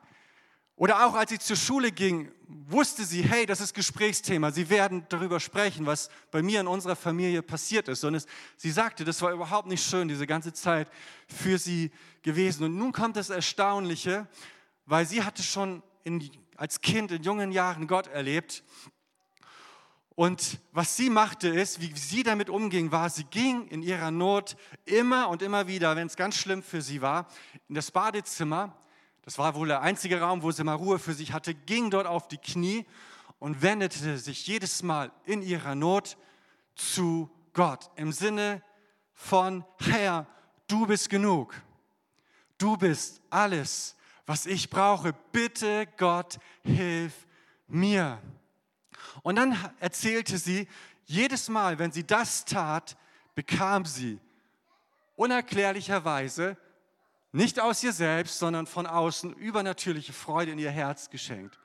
[0.82, 4.52] oder auch als sie zur Schule ging, wusste sie, hey, das ist Gesprächsthema.
[4.52, 8.04] Sie werden darüber sprechen, was bei mir in unserer Familie passiert ist.
[8.04, 8.26] Und es,
[8.58, 10.88] sie sagte, das war überhaupt nicht schön, diese ganze Zeit
[11.28, 11.92] für sie
[12.24, 12.64] gewesen.
[12.64, 14.28] Und nun kommt das Erstaunliche,
[14.88, 18.64] weil sie hatte schon in, als Kind in jungen Jahren Gott erlebt
[20.16, 24.58] und was sie machte ist, wie sie damit umging, war, sie ging in ihrer Not
[24.86, 27.28] immer und immer wieder, wenn es ganz schlimm für sie war,
[27.70, 28.76] in das Badezimmer.
[29.24, 32.08] Das war wohl der einzige Raum, wo sie mal Ruhe für sich hatte, ging dort
[32.08, 32.86] auf die Knie
[33.40, 36.18] und wendete sich jedes Mal in ihrer Not
[36.76, 37.90] zu Gott.
[37.96, 38.62] Im Sinne
[39.14, 40.28] von, Herr,
[40.68, 41.56] du bist genug.
[42.58, 43.96] Du bist alles,
[44.26, 45.14] was ich brauche.
[45.32, 47.26] Bitte Gott, hilf
[47.68, 48.22] mir.
[49.24, 50.68] Und dann erzählte sie,
[51.06, 52.98] jedes Mal, wenn sie das tat,
[53.36, 54.20] bekam sie
[55.16, 56.58] unerklärlicherweise
[57.32, 61.60] nicht aus ihr selbst, sondern von außen übernatürliche Freude in ihr Herz geschenkt.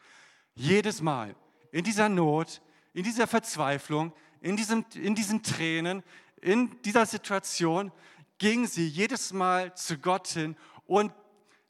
[0.55, 1.35] Jedes Mal
[1.72, 2.61] in dieser Not,
[2.92, 6.03] in dieser Verzweiflung, in, diesem, in diesen Tränen,
[6.40, 7.90] in dieser Situation
[8.38, 11.12] ging sie jedes Mal zu Gott hin und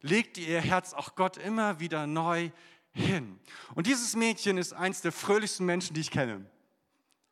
[0.02, 2.50] legte ihr Herz auch Gott immer wieder neu
[2.96, 3.38] hin.
[3.74, 6.46] Und dieses Mädchen ist eins der fröhlichsten Menschen, die ich kenne.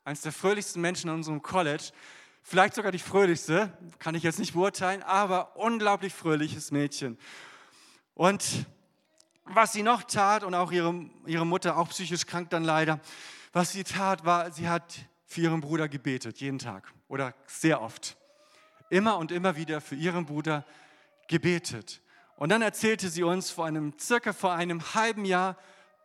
[0.04, 1.90] Eins der fröhlichsten Menschen in unserem College.
[2.42, 7.18] Vielleicht sogar die fröhlichste, kann ich jetzt nicht beurteilen, aber unglaublich fröhliches Mädchen.
[8.12, 8.66] Und
[9.44, 13.00] was sie noch tat, und auch ihre, ihre Mutter, auch psychisch krank dann leider,
[13.52, 18.16] was sie tat, war, sie hat für ihren Bruder gebetet, jeden Tag oder sehr oft.
[18.90, 20.66] Immer und immer wieder für ihren Bruder
[21.28, 22.02] gebetet.
[22.36, 25.56] Und dann erzählte sie uns, vor einem, circa vor einem halben Jahr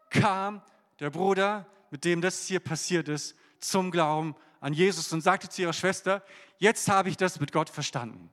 [0.10, 0.62] kam
[1.00, 5.62] der Bruder, mit dem das hier passiert ist, zum Glauben an Jesus und sagte zu
[5.62, 6.24] ihrer Schwester,
[6.58, 8.30] jetzt habe ich das mit Gott verstanden.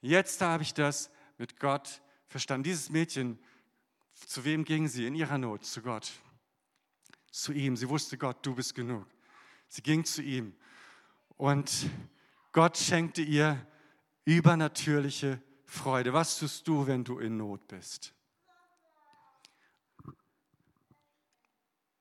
[0.00, 2.64] Jetzt habe ich das mit Gott verstanden.
[2.64, 3.38] Dieses Mädchen,
[4.14, 5.64] zu wem ging sie in ihrer Not?
[5.64, 6.10] Zu Gott.
[7.30, 7.76] Zu ihm.
[7.76, 9.06] Sie wusste, Gott, du bist genug.
[9.68, 10.54] Sie ging zu ihm.
[11.36, 11.70] Und
[12.52, 13.64] Gott schenkte ihr
[14.24, 16.14] übernatürliche Freude?
[16.14, 18.14] Was tust du, wenn du in Not bist?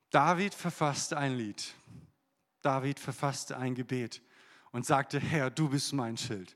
[0.10, 1.76] David verfasste ein Lied.
[2.62, 4.22] David verfasste ein Gebet
[4.72, 6.56] und sagte, Herr, du bist mein Schild.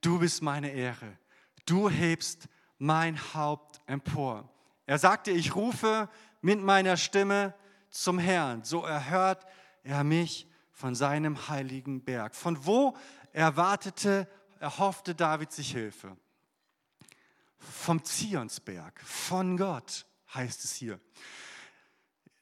[0.00, 1.16] Du bist meine Ehre.
[1.64, 4.48] Du hebst mein Haupt empor.
[4.86, 6.08] Er sagte, ich rufe
[6.42, 7.54] mit meiner Stimme
[7.88, 8.64] zum Herrn.
[8.64, 9.46] So erhört
[9.84, 12.34] er mich von seinem heiligen Berg.
[12.34, 12.96] Von wo
[13.32, 14.28] erwartete,
[14.60, 16.16] erhoffte David sich Hilfe?
[17.58, 21.00] Vom Zionsberg, von Gott heißt es hier.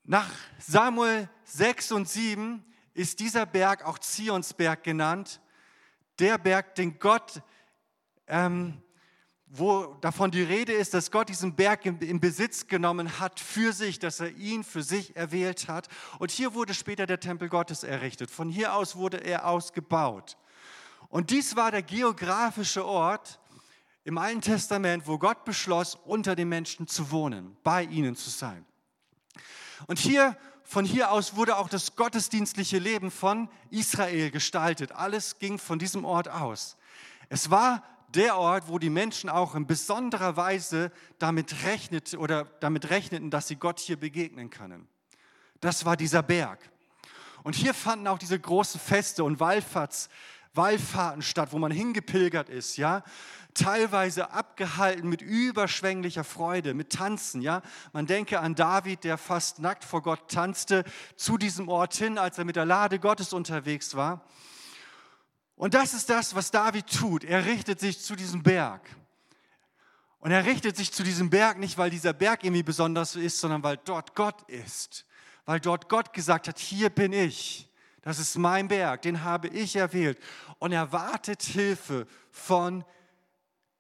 [0.04, 5.40] Nach Samuel 6 und 7 ist dieser Berg auch Zionsberg genannt.
[6.18, 7.42] Der Berg, den Gott
[8.26, 8.82] ähm,
[9.54, 13.98] wo davon die Rede ist, dass Gott diesen Berg in, Besitz genommen hat für sich,
[13.98, 15.88] dass er ihn für sich erwählt hat.
[16.18, 18.30] Und hier wurde später der Tempel Gottes errichtet.
[18.30, 20.38] Von hier aus wurde er ausgebaut.
[21.12, 23.38] Und dies war der geografische Ort
[24.02, 28.64] im Alten Testament, wo Gott beschloss, unter den Menschen zu wohnen, bei ihnen zu sein.
[29.86, 34.92] Und hier, von hier aus wurde auch das gottesdienstliche Leben von Israel gestaltet.
[34.92, 36.78] Alles ging von diesem Ort aus.
[37.28, 42.88] Es war der Ort, wo die Menschen auch in besonderer Weise damit rechnet oder damit
[42.88, 44.88] rechneten, dass sie Gott hier begegnen können.
[45.60, 46.70] Das war dieser Berg.
[47.42, 50.08] Und hier fanden auch diese großen Feste und Wallfahrts,
[50.54, 53.02] Wallfahrten statt, wo man hingepilgert ist, ja,
[53.54, 57.62] teilweise abgehalten mit überschwänglicher Freude, mit Tanzen, ja.
[57.92, 60.84] Man denke an David, der fast nackt vor Gott tanzte,
[61.16, 64.24] zu diesem Ort hin, als er mit der Lade Gottes unterwegs war.
[65.56, 67.24] Und das ist das, was David tut.
[67.24, 68.82] Er richtet sich zu diesem Berg.
[70.18, 73.62] Und er richtet sich zu diesem Berg nicht, weil dieser Berg irgendwie besonders ist, sondern
[73.62, 75.04] weil dort Gott ist.
[75.44, 77.68] Weil dort Gott gesagt hat, hier bin ich.
[78.02, 80.18] Das ist mein Berg, den habe ich erwählt.
[80.58, 82.84] Und er wartet Hilfe von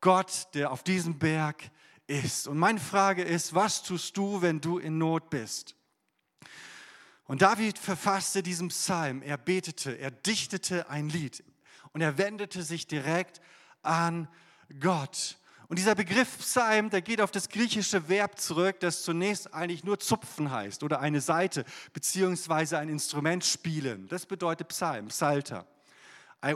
[0.00, 1.70] Gott, der auf diesem Berg
[2.06, 2.46] ist.
[2.46, 5.76] Und meine Frage ist, was tust du, wenn du in Not bist?
[7.24, 11.42] Und David verfasste diesen Psalm, er betete, er dichtete ein Lied
[11.92, 13.40] und er wendete sich direkt
[13.82, 14.28] an
[14.80, 15.38] Gott.
[15.72, 19.98] Und dieser Begriff Psalm, der geht auf das griechische Verb zurück, das zunächst eigentlich nur
[19.98, 24.06] zupfen heißt oder eine Seite beziehungsweise ein Instrument spielen.
[24.08, 25.64] Das bedeutet Psalm, Psalter.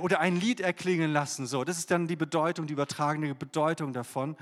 [0.02, 1.64] Oder ein Lied erklingen lassen, so.
[1.64, 4.37] Das ist dann die Bedeutung, die übertragene Bedeutung davon.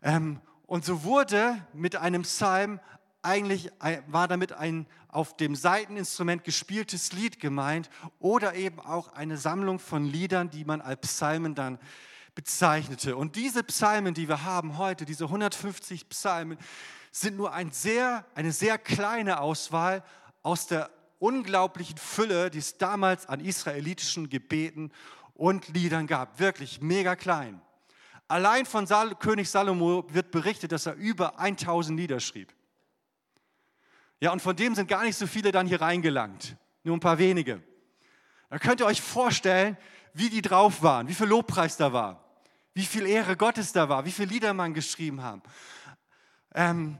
[0.00, 2.78] Ähm, und so wurde mit einem Psalm
[3.22, 3.72] eigentlich
[4.06, 10.04] war damit ein auf dem Saiteninstrument gespieltes Lied gemeint oder eben auch eine Sammlung von
[10.04, 11.80] Liedern, die man als Psalmen dann
[12.38, 13.16] bezeichnete.
[13.16, 16.56] Und diese Psalmen, die wir haben heute, diese 150 Psalmen,
[17.10, 20.04] sind nur ein sehr, eine sehr kleine Auswahl
[20.44, 24.92] aus der unglaublichen Fülle, die es damals an israelitischen Gebeten
[25.34, 26.38] und Liedern gab.
[26.38, 27.60] Wirklich mega klein.
[28.28, 32.54] Allein von Sal König Salomo wird berichtet, dass er über 1000 Lieder schrieb.
[34.20, 36.56] Ja, und von dem sind gar nicht so viele dann hier reingelangt.
[36.84, 37.64] Nur ein paar wenige.
[38.48, 39.76] Da könnt ihr euch vorstellen,
[40.14, 42.27] wie die drauf waren, wie viel Lobpreis da war,
[42.78, 45.42] wie viel Ehre Gottes da war, wie viele Lieder man geschrieben haben.
[46.54, 46.96] Ähm,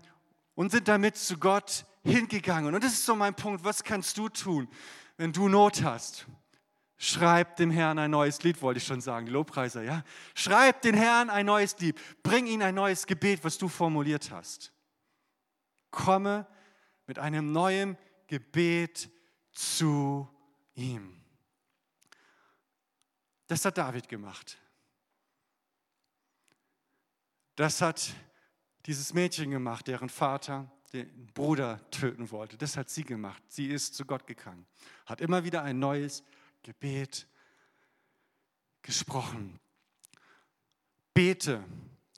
[0.56, 2.74] und sind damit zu Gott hingegangen.
[2.74, 3.62] Und das ist so mein Punkt.
[3.62, 4.66] Was kannst du tun,
[5.18, 6.26] wenn du Not hast?
[6.96, 10.02] Schreib dem Herrn ein neues Lied, wollte ich schon sagen, die Lobpreiser, ja?
[10.34, 11.96] Schreib den Herrn ein neues Lied.
[12.24, 14.72] Bring ihm ein neues Gebet, was du formuliert hast.
[15.92, 16.48] Komme
[17.06, 19.08] mit einem neuen Gebet
[19.52, 20.28] zu
[20.74, 21.22] ihm.
[23.46, 24.58] Das hat David gemacht.
[27.58, 28.14] Das hat
[28.86, 32.56] dieses Mädchen gemacht, deren Vater den Bruder töten wollte.
[32.56, 33.42] Das hat sie gemacht.
[33.48, 34.64] Sie ist zu Gott gegangen,
[35.06, 36.22] hat immer wieder ein neues
[36.62, 37.26] Gebet
[38.80, 39.58] gesprochen.
[41.14, 41.64] Bete,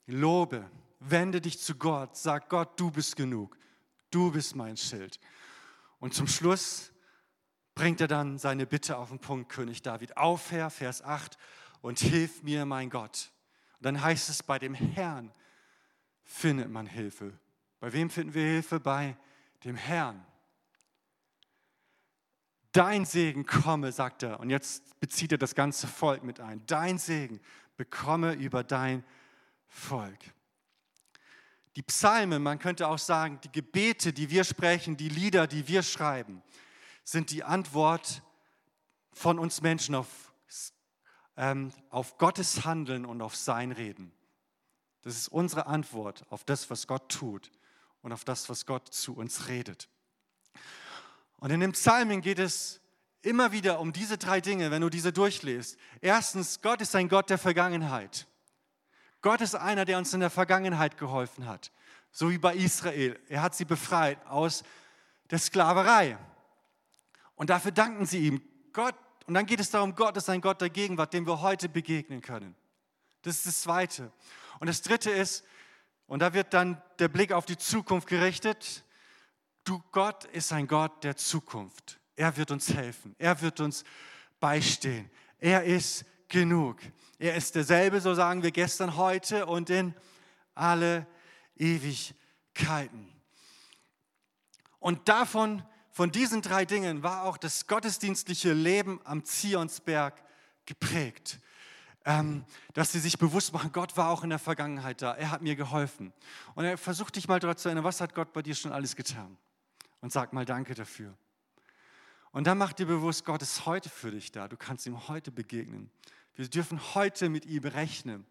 [0.05, 3.57] lobe, wende dich zu Gott, sag Gott, du bist genug.
[4.11, 5.19] Du bist mein Schild.
[5.97, 6.91] Und zum Schluss
[7.73, 10.17] bringt er dann seine Bitte auf den Punkt, König David.
[10.17, 11.35] Auf, Herr, Vers 8,
[11.81, 13.31] und hilf mir, mein Gott.
[13.81, 15.31] Und dann heißt es, bei dem Herrn
[16.23, 17.33] findet man Hilfe.
[17.79, 18.79] Bei wem finden wir Hilfe?
[18.79, 19.17] Bei
[19.63, 20.23] dem Herrn.
[22.73, 24.39] Dein Segen komme, sagt er.
[24.39, 26.63] Und jetzt bezieht er das ganze Volk mit ein.
[26.67, 27.39] Dein Segen
[27.75, 29.03] bekomme über dein
[29.67, 30.19] Volk.
[31.75, 35.81] Die Psalmen, man könnte auch sagen, die Gebete, die wir sprechen, die Lieder, die wir
[35.81, 36.43] schreiben,
[37.03, 38.21] sind die Antwort
[39.11, 40.30] von uns Menschen auf,
[41.37, 44.11] ähm, auf Gottes Handeln und auf sein Reden.
[45.01, 47.51] Das ist unsere Antwort auf das, was Gott tut
[48.01, 49.89] und auf das, was Gott zu uns redet.
[51.37, 52.79] Und in den Psalmen geht es
[53.23, 55.77] immer wieder um diese drei Dinge, wenn du diese durchliest.
[56.01, 58.27] Erstens, Gott ist ein Gott der Vergangenheit.
[59.21, 61.71] Gott ist einer, der uns in der Vergangenheit geholfen hat,
[62.11, 63.19] so wie bei Israel.
[63.29, 64.63] Er hat sie befreit aus
[65.29, 66.17] der Sklaverei.
[67.35, 68.41] Und dafür danken sie ihm.
[68.73, 68.95] Gott,
[69.27, 72.21] und dann geht es darum, Gott ist ein Gott der Gegenwart, dem wir heute begegnen
[72.21, 72.55] können.
[73.21, 74.11] Das ist das Zweite.
[74.59, 75.43] Und das Dritte ist,
[76.07, 78.83] und da wird dann der Blick auf die Zukunft gerichtet,
[79.63, 81.99] Du, Gott ist ein Gott der Zukunft.
[82.15, 83.15] Er wird uns helfen.
[83.19, 83.83] Er wird uns
[84.39, 85.09] beistehen.
[85.39, 86.79] Er ist genug.
[87.19, 89.93] Er ist derselbe, so sagen wir gestern, heute und in
[90.55, 91.05] alle
[91.55, 93.07] Ewigkeiten.
[94.79, 100.23] Und davon, von diesen drei Dingen war auch das gottesdienstliche Leben am Zionsberg
[100.65, 101.39] geprägt.
[102.03, 105.13] Ähm, dass sie sich bewusst machen, Gott war auch in der Vergangenheit da.
[105.13, 106.11] Er hat mir geholfen.
[106.55, 108.95] Und er versucht dich mal dort zu erinnern, was hat Gott bei dir schon alles
[108.95, 109.37] getan?
[109.99, 111.15] Und sag mal Danke dafür.
[112.31, 114.47] Und dann mach dir bewusst, Gott ist heute für dich da.
[114.47, 115.91] Du kannst ihm heute begegnen.
[116.33, 118.25] Wir dürfen heute mit ihm rechnen.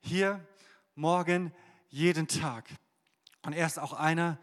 [0.00, 0.44] Hier,
[0.96, 1.52] morgen,
[1.88, 2.68] jeden Tag.
[3.42, 4.38] Und er ist auch einer,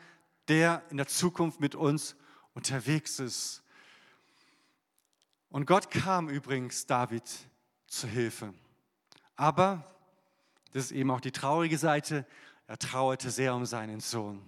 [0.48, 2.16] der in der Zukunft mit uns
[2.54, 3.64] unterwegs ist.
[5.50, 7.24] Und Gott kam übrigens David
[7.88, 8.54] zu Hilfe.
[9.36, 9.84] Aber,
[10.74, 12.26] das ist eben auch die traurige Seite,
[12.68, 14.42] er trauerte sehr um seinen Sohn.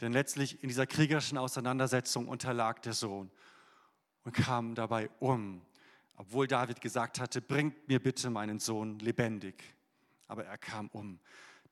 [0.00, 3.30] Denn letztlich in dieser kriegerischen Auseinandersetzung unterlag der Sohn
[4.22, 5.60] und kam dabei um,
[6.16, 9.64] obwohl David gesagt hatte, bringt mir bitte meinen Sohn lebendig.
[10.28, 11.18] Aber er kam um.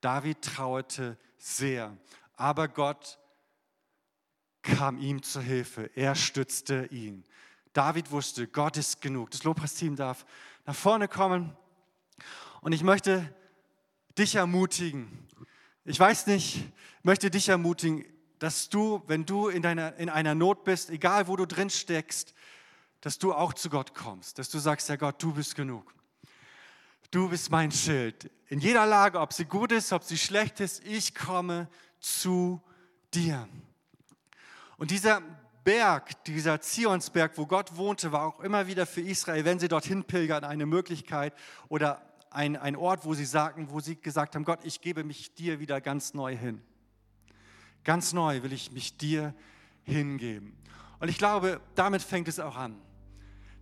[0.01, 1.97] David trauerte sehr,
[2.35, 3.20] aber Gott
[4.63, 5.91] kam ihm zur Hilfe.
[5.95, 7.25] Er stützte ihn.
[7.73, 9.31] David wusste, Gott ist genug.
[9.31, 10.27] Das Lobpreisteam darf
[10.67, 11.57] nach vorne kommen.
[12.61, 13.33] Und ich möchte
[14.19, 15.27] dich ermutigen.
[15.85, 18.05] Ich weiß nicht, ich möchte dich ermutigen,
[18.39, 22.35] dass du, wenn du in, deiner, in einer Not bist, egal wo du drin steckst,
[23.01, 25.95] dass du auch zu Gott kommst, dass du sagst, ja Gott, du bist genug.
[27.11, 28.31] Du bist mein Schild.
[28.49, 31.69] In jeder Lage, ob sie gut ist, ob sie schlecht ist, ich komme
[31.99, 32.63] zu
[33.13, 33.49] dir.
[34.81, 35.21] Und dieser
[35.63, 40.05] Berg, dieser Zionsberg, wo Gott wohnte, war auch immer wieder für Israel, wenn sie dorthin
[40.05, 41.35] pilgern, eine Möglichkeit
[41.69, 45.35] oder ein, ein Ort, wo sie sagten, wo sie gesagt haben, Gott, ich gebe mich
[45.35, 46.63] dir wieder ganz neu hin.
[47.85, 49.35] Ganz neu will ich mich dir
[49.83, 50.57] hingeben.
[50.99, 52.75] Und ich glaube, damit fängt es auch an,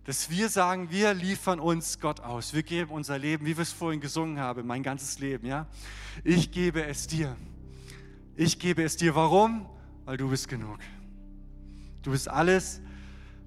[0.05, 2.53] dass wir sagen, wir liefern uns Gott aus.
[2.53, 5.67] Wir geben unser Leben, wie wir es vorhin gesungen haben, mein ganzes Leben, ja.
[6.23, 7.35] Ich gebe es dir.
[8.37, 9.15] Ich gebe es dir.
[9.15, 9.65] Warum?
[10.05, 10.79] Weil du bist genug.
[12.09, 12.81] Du bist alles,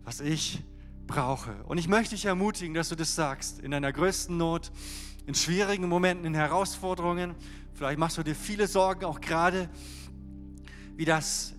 [0.05, 0.63] was ich
[1.09, 1.53] brauche.
[1.65, 4.71] Und ich möchte dich ermutigen, dass du das sagst in deiner größten Not,
[5.27, 7.35] in schwierigen Momenten, in Herausforderungen.
[7.75, 9.69] Vielleicht machst du dir viele Sorgen, auch gerade,
[10.95, 11.55] wie das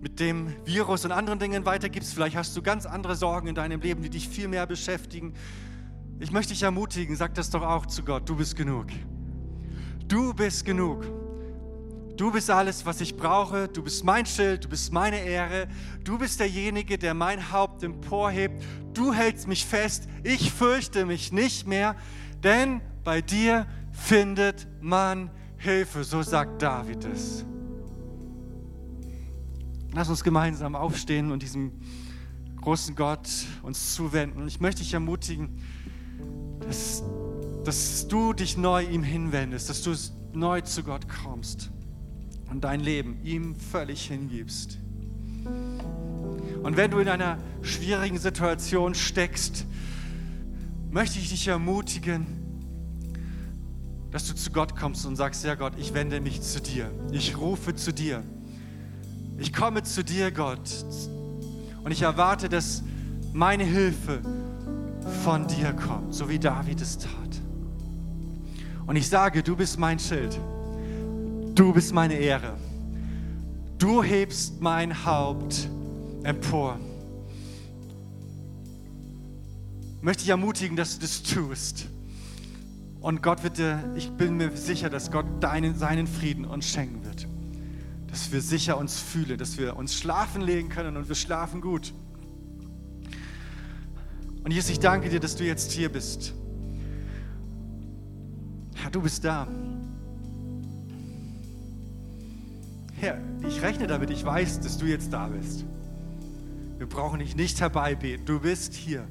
[0.00, 2.14] mit dem Virus und anderen Dingen weitergibst.
[2.14, 5.34] Vielleicht hast du ganz andere Sorgen in deinem Leben, die dich viel mehr beschäftigen.
[6.20, 8.28] Ich möchte dich ermutigen, sag das doch auch zu Gott.
[8.28, 8.86] Du bist genug.
[10.06, 11.25] Du bist genug.
[12.16, 13.68] Du bist alles, was ich brauche.
[13.68, 15.68] Du bist mein Schild, du bist meine Ehre.
[16.02, 18.64] Du bist derjenige, der mein Haupt emporhebt.
[18.94, 20.08] Du hältst mich fest.
[20.22, 21.94] Ich fürchte mich nicht mehr,
[22.42, 26.04] denn bei dir findet man Hilfe.
[26.04, 27.44] So sagt David es.
[29.92, 31.72] Lass uns gemeinsam aufstehen und diesem
[32.62, 33.28] großen Gott
[33.62, 34.48] uns zuwenden.
[34.48, 35.62] Ich möchte dich ermutigen,
[36.60, 37.02] dass,
[37.64, 39.94] dass du dich neu ihm hinwendest, dass du
[40.32, 41.70] neu zu Gott kommst
[42.50, 44.78] und dein Leben ihm völlig hingibst.
[46.62, 49.66] Und wenn du in einer schwierigen Situation steckst,
[50.90, 52.26] möchte ich dich ermutigen,
[54.10, 56.90] dass du zu Gott kommst und sagst, ja Gott, ich wende mich zu dir.
[57.12, 58.22] Ich rufe zu dir.
[59.38, 60.84] Ich komme zu dir, Gott.
[61.84, 62.82] Und ich erwarte, dass
[63.32, 64.22] meine Hilfe
[65.22, 67.12] von dir kommt, so wie David es tat.
[68.86, 70.40] Und ich sage, du bist mein Schild.
[71.56, 72.54] Du bist meine Ehre.
[73.78, 75.70] Du hebst mein Haupt
[76.22, 76.78] empor.
[80.02, 81.88] Möchte ich ermutigen, dass du das tust.
[83.00, 87.02] Und Gott wird dir, ich bin mir sicher, dass Gott deinen, seinen Frieden uns schenken
[87.06, 87.26] wird.
[88.08, 91.94] Dass wir sicher uns fühlen, dass wir uns schlafen legen können und wir schlafen gut.
[94.44, 96.34] Und Jesus, ich danke dir, dass du jetzt hier bist.
[98.74, 99.48] Herr, du bist da.
[103.06, 105.64] Herr, ich rechne damit, ich weiß, dass du jetzt da bist.
[106.76, 108.26] Wir brauchen dich nicht herbeibeten.
[108.26, 109.06] Du bist hier.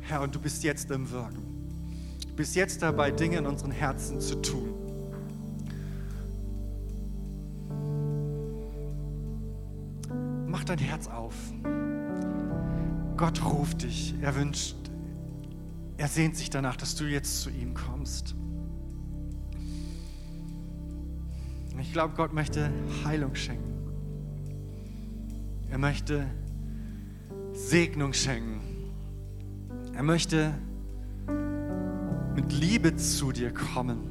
[0.00, 1.42] Herr, und du bist jetzt im Wirken.
[2.28, 4.68] Du bist jetzt dabei, Dinge in unseren Herzen zu tun.
[10.46, 11.34] Mach dein Herz auf.
[13.16, 14.14] Gott ruft dich.
[14.20, 14.76] Er wünscht,
[15.96, 18.34] er sehnt sich danach, dass du jetzt zu ihm kommst.
[21.92, 22.70] Ich glaube, Gott möchte
[23.04, 23.70] Heilung schenken.
[25.68, 26.26] Er möchte
[27.52, 28.62] Segnung schenken.
[29.92, 30.54] Er möchte
[32.34, 34.08] mit Liebe zu dir kommen.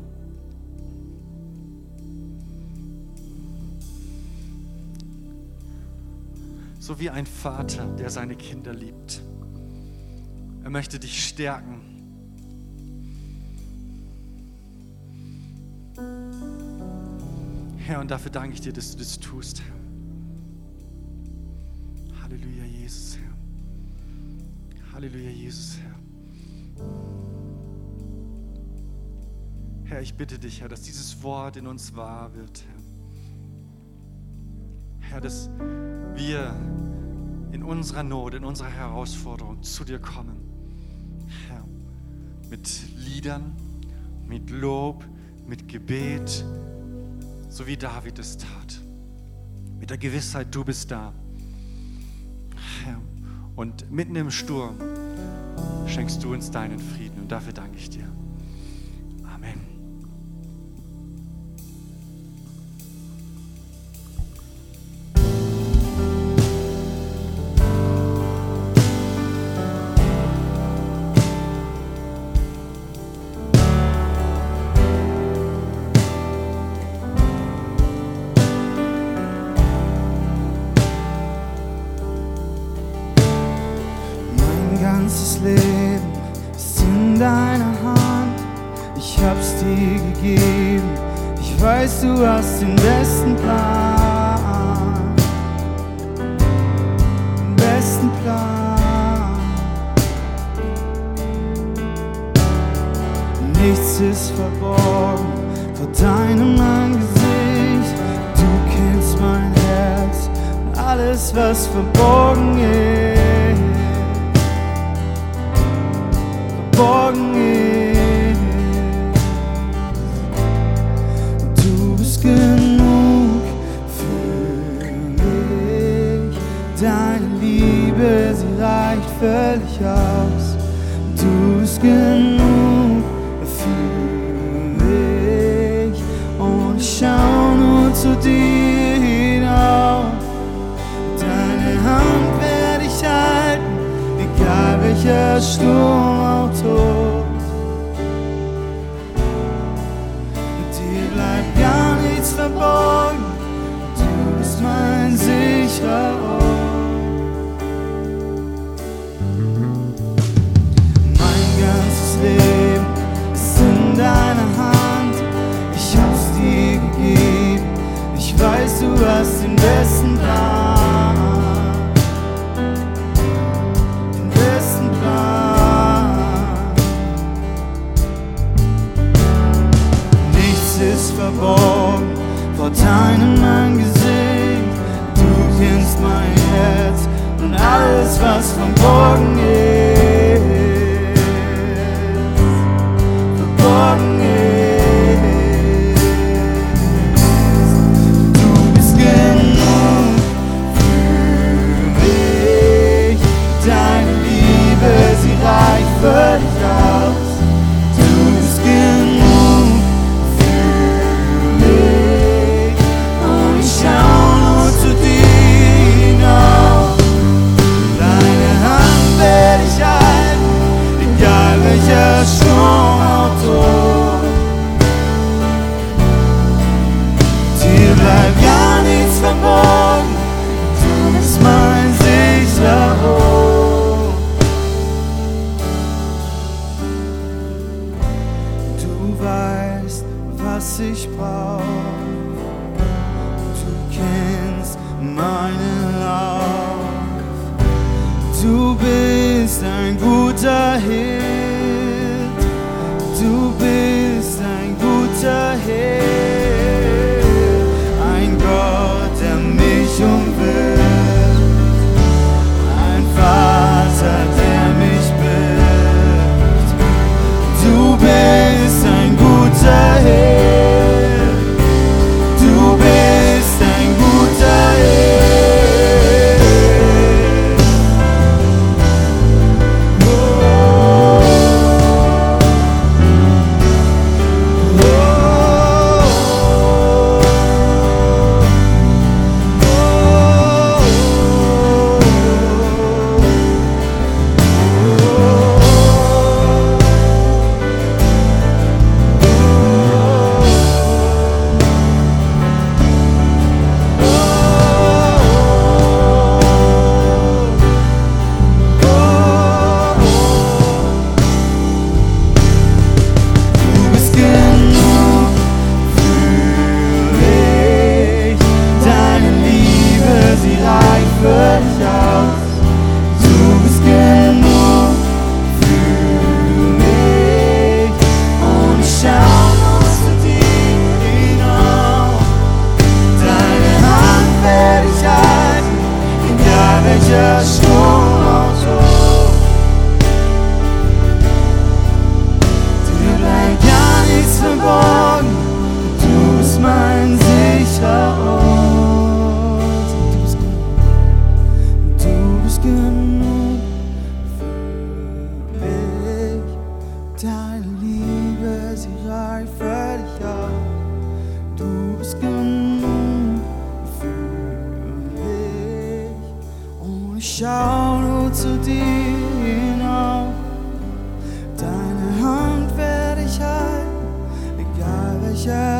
[6.77, 9.23] so wie ein Vater, der seine Kinder liebt.
[10.63, 12.01] Er möchte dich stärken.
[17.92, 19.62] Herr, und dafür danke ich dir, dass du das tust.
[22.24, 24.94] Halleluja, Jesus, Herr.
[24.94, 26.86] Halleluja, Jesus, Herr.
[29.84, 32.64] Herr, ich bitte dich, Herr, dass dieses Wort in uns wahr wird,
[35.02, 35.10] Herr.
[35.10, 35.50] Herr, dass
[36.16, 36.56] wir
[37.52, 40.38] in unserer Not, in unserer Herausforderung zu dir kommen.
[41.50, 41.68] Herr,
[42.50, 43.54] mit Liedern,
[44.26, 45.04] mit Lob,
[45.46, 46.46] mit Gebet,
[47.52, 48.82] so wie David es tat.
[49.80, 51.14] Mit der Gewissheit, du bist da.
[53.56, 54.78] Und mitten im Sturm
[55.86, 58.08] schenkst du uns deinen Frieden und dafür danke ich dir.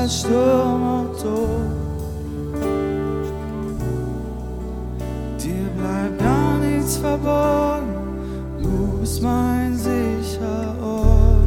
[0.10, 1.50] Sturm auch droht.
[5.40, 7.96] Dir bleibt gar nichts verborgen,
[8.62, 11.38] du bist mein sicherer.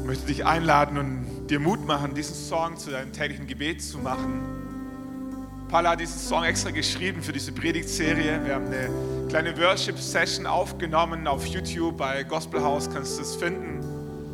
[0.00, 3.98] Ich möchte dich einladen und dir Mut machen, diesen Song zu deinem täglichen Gebet zu
[3.98, 4.42] machen.
[5.68, 8.40] Paula hat diesen Song extra geschrieben für diese Predigtserie.
[8.44, 13.80] Wir haben eine kleine Worship-Session aufgenommen auf YouTube bei Gospel House, kannst du es finden.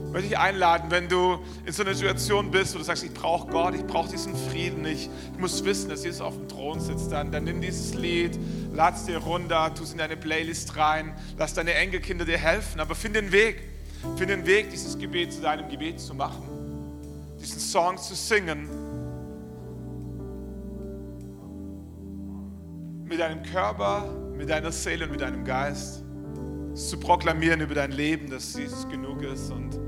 [0.07, 3.15] Ich möchte dich einladen, wenn du in so einer Situation bist, wo du sagst, ich
[3.15, 6.81] brauche Gott, ich brauche diesen Frieden, ich, ich muss wissen, dass Jesus auf dem Thron
[6.81, 8.39] sitzt, dann, dann nimm dieses Lied,
[8.75, 12.79] lad es dir runter, tu es in deine Playlist rein, lass deine Enkelkinder dir helfen,
[12.79, 13.63] aber finde den Weg,
[14.17, 16.43] finde den Weg, dieses Gebet zu deinem Gebet zu machen,
[17.43, 18.69] diesen Song zu singen,
[23.05, 24.05] mit deinem Körper,
[24.37, 26.03] mit deiner Seele und mit deinem Geist,
[26.75, 29.79] zu proklamieren über dein Leben, dass Jesus genug ist und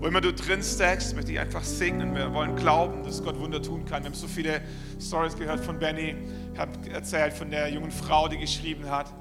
[0.00, 2.14] wo immer du drin steckst, möchte ich einfach segnen.
[2.14, 4.02] Wir wollen glauben, dass Gott Wunder tun kann.
[4.02, 4.62] Wir haben so viele
[4.98, 6.16] Stories gehört von Benny.
[6.54, 9.12] Ich habe erzählt von der jungen Frau, die geschrieben hat.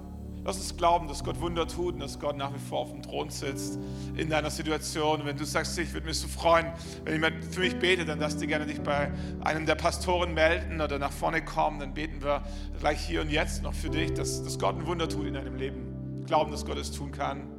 [0.45, 3.01] Lass uns glauben, dass Gott Wunder tut und dass Gott nach wie vor auf dem
[3.01, 3.77] Thron sitzt
[4.15, 5.21] in deiner Situation.
[5.21, 6.67] Und wenn du sagst, ich würde mich so freuen,
[7.03, 9.11] wenn jemand für mich betet, dann darfst du gerne dich bei
[9.41, 11.79] einem der Pastoren melden oder nach vorne kommen.
[11.79, 12.43] Dann beten wir
[12.79, 15.55] gleich hier und jetzt noch für dich, dass, dass Gott ein Wunder tut in deinem
[15.55, 16.23] Leben.
[16.25, 17.58] Glauben, dass Gott es tun kann.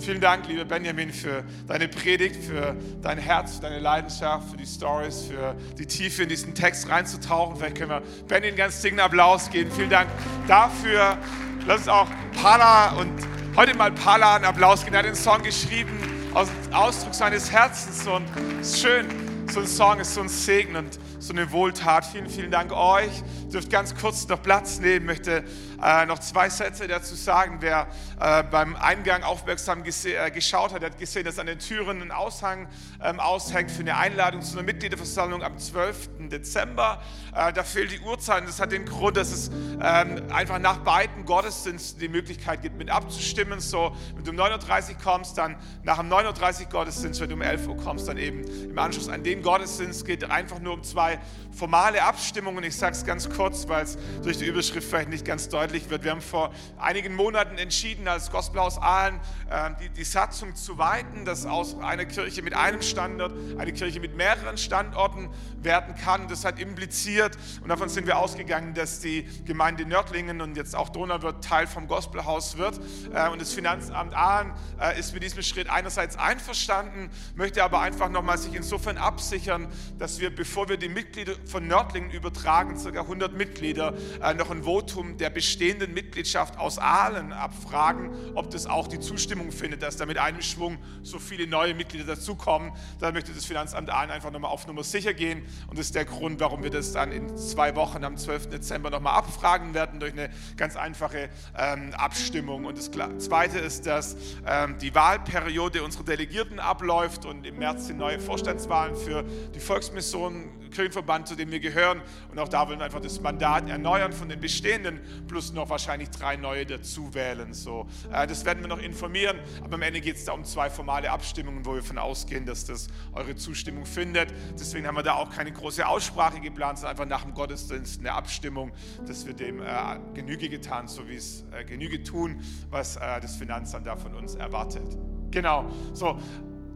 [0.00, 4.64] Vielen Dank, lieber Benjamin, für deine Predigt, für dein Herz, für deine Leidenschaft, für die
[4.64, 7.56] Stories, für die Tiefe in diesen Text reinzutauchen.
[7.56, 9.70] Vielleicht können wir Benny einen ganz dicken Applaus geben.
[9.70, 10.08] Vielen Dank
[10.48, 11.18] dafür.
[11.66, 12.08] Lass uns auch
[12.40, 13.12] Pala und
[13.56, 14.94] heute mal Pala einen Applaus geben.
[14.94, 15.98] Er hat den Song geschrieben
[16.32, 18.24] aus dem Ausdruck seines Herzens und
[18.62, 19.06] es ist schön.
[19.52, 22.06] So ein Song ist so ein Segen und so eine Wohltat.
[22.06, 23.22] Vielen, vielen Dank euch.
[23.44, 25.02] Ihr dürft ganz kurz noch Platz nehmen.
[25.02, 25.44] Ich möchte
[25.82, 27.58] äh, noch zwei Sätze dazu sagen.
[27.60, 32.00] Wer äh, beim Eingang aufmerksam äh, geschaut hat, der hat gesehen, dass an den Türen
[32.00, 32.68] ein Aushang
[33.02, 36.28] ähm, aushängt für eine Einladung zu einer Mitgliederversammlung am 12.
[36.30, 37.02] Dezember.
[37.34, 39.50] Äh, da fehlt die Uhrzeit und das hat den Grund, dass es
[39.82, 43.60] ähm, einfach nach beiden Gottesdiensten die Möglichkeit gibt, mit abzustimmen.
[43.60, 47.34] So, wenn du um 9.30 Uhr kommst, dann nach dem 9.30 Uhr Gottesdienst, wenn du
[47.34, 50.82] um 11 Uhr kommst, dann eben im Anschluss an den Gottesdienst geht einfach nur um
[50.82, 51.09] zwei
[51.52, 52.64] formale Abstimmungen.
[52.64, 56.04] Ich sage es ganz kurz, weil es durch die Überschrift vielleicht nicht ganz deutlich wird.
[56.04, 61.24] Wir haben vor einigen Monaten entschieden, als Gospelhaus Aalen äh, die, die Satzung zu weiten,
[61.24, 65.28] dass aus einer Kirche mit einem Standort eine Kirche mit mehreren Standorten
[65.62, 66.28] werden kann.
[66.28, 70.88] Das hat impliziert und davon sind wir ausgegangen, dass die Gemeinde Nördlingen und jetzt auch
[70.88, 72.80] Donauwörth Teil vom Gospelhaus wird.
[73.12, 78.08] Äh, und das Finanzamt Aalen äh, ist mit diesem Schritt einerseits einverstanden, möchte aber einfach
[78.08, 83.00] nochmal sich insofern absichern, dass wir, bevor wir die Mitglieder von Nördlingen übertragen, ca.
[83.00, 88.86] 100 Mitglieder, äh, noch ein Votum der bestehenden Mitgliedschaft aus Aalen abfragen, ob das auch
[88.86, 92.72] die Zustimmung findet, dass da mit einem Schwung so viele neue Mitglieder dazukommen.
[92.98, 96.04] Da möchte das Finanzamt Aalen einfach nochmal auf Nummer sicher gehen und das ist der
[96.04, 98.50] Grund, warum wir das dann in zwei Wochen am 12.
[98.50, 100.28] Dezember nochmal abfragen werden durch eine
[100.58, 102.66] ganz einfache ähm, Abstimmung.
[102.66, 107.96] Und das Zweite ist, dass ähm, die Wahlperiode unserer Delegierten abläuft und im März sind
[107.96, 109.24] neue Vorstandswahlen für
[109.54, 112.02] die Volksmission, Kirchenverband, zu dem wir gehören.
[112.30, 116.10] Und auch da wollen wir einfach das Mandat erneuern von den bestehenden, plus noch wahrscheinlich
[116.10, 117.52] drei neue dazu wählen.
[117.54, 120.70] So, äh, das werden wir noch informieren, aber am Ende geht es da um zwei
[120.70, 124.32] formale Abstimmungen, wo wir davon ausgehen, dass das eure Zustimmung findet.
[124.58, 128.12] Deswegen haben wir da auch keine große Aussprache geplant, sondern einfach nach dem Gottesdienst eine
[128.12, 128.72] Abstimmung,
[129.06, 129.66] dass wir dem äh,
[130.14, 132.40] Genüge getan, so wie es äh, Genüge tun,
[132.70, 134.98] was äh, das Finanzamt da von uns erwartet.
[135.30, 136.18] Genau, so.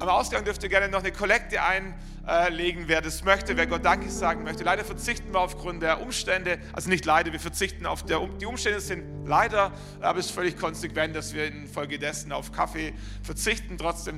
[0.01, 4.11] Am Ausgang dürft ihr gerne noch eine Kollekte einlegen, wer das möchte, wer Gott Danke
[4.11, 4.65] sagen möchte.
[4.65, 8.81] Leider verzichten wir aufgrund der Umstände, also nicht leider, wir verzichten auf der, die Umstände
[8.81, 12.93] sind leider, aber es ist völlig konsequent, dass wir infolgedessen auf Kaffee
[13.23, 13.79] verzichten.
[13.79, 14.13] Trotzdem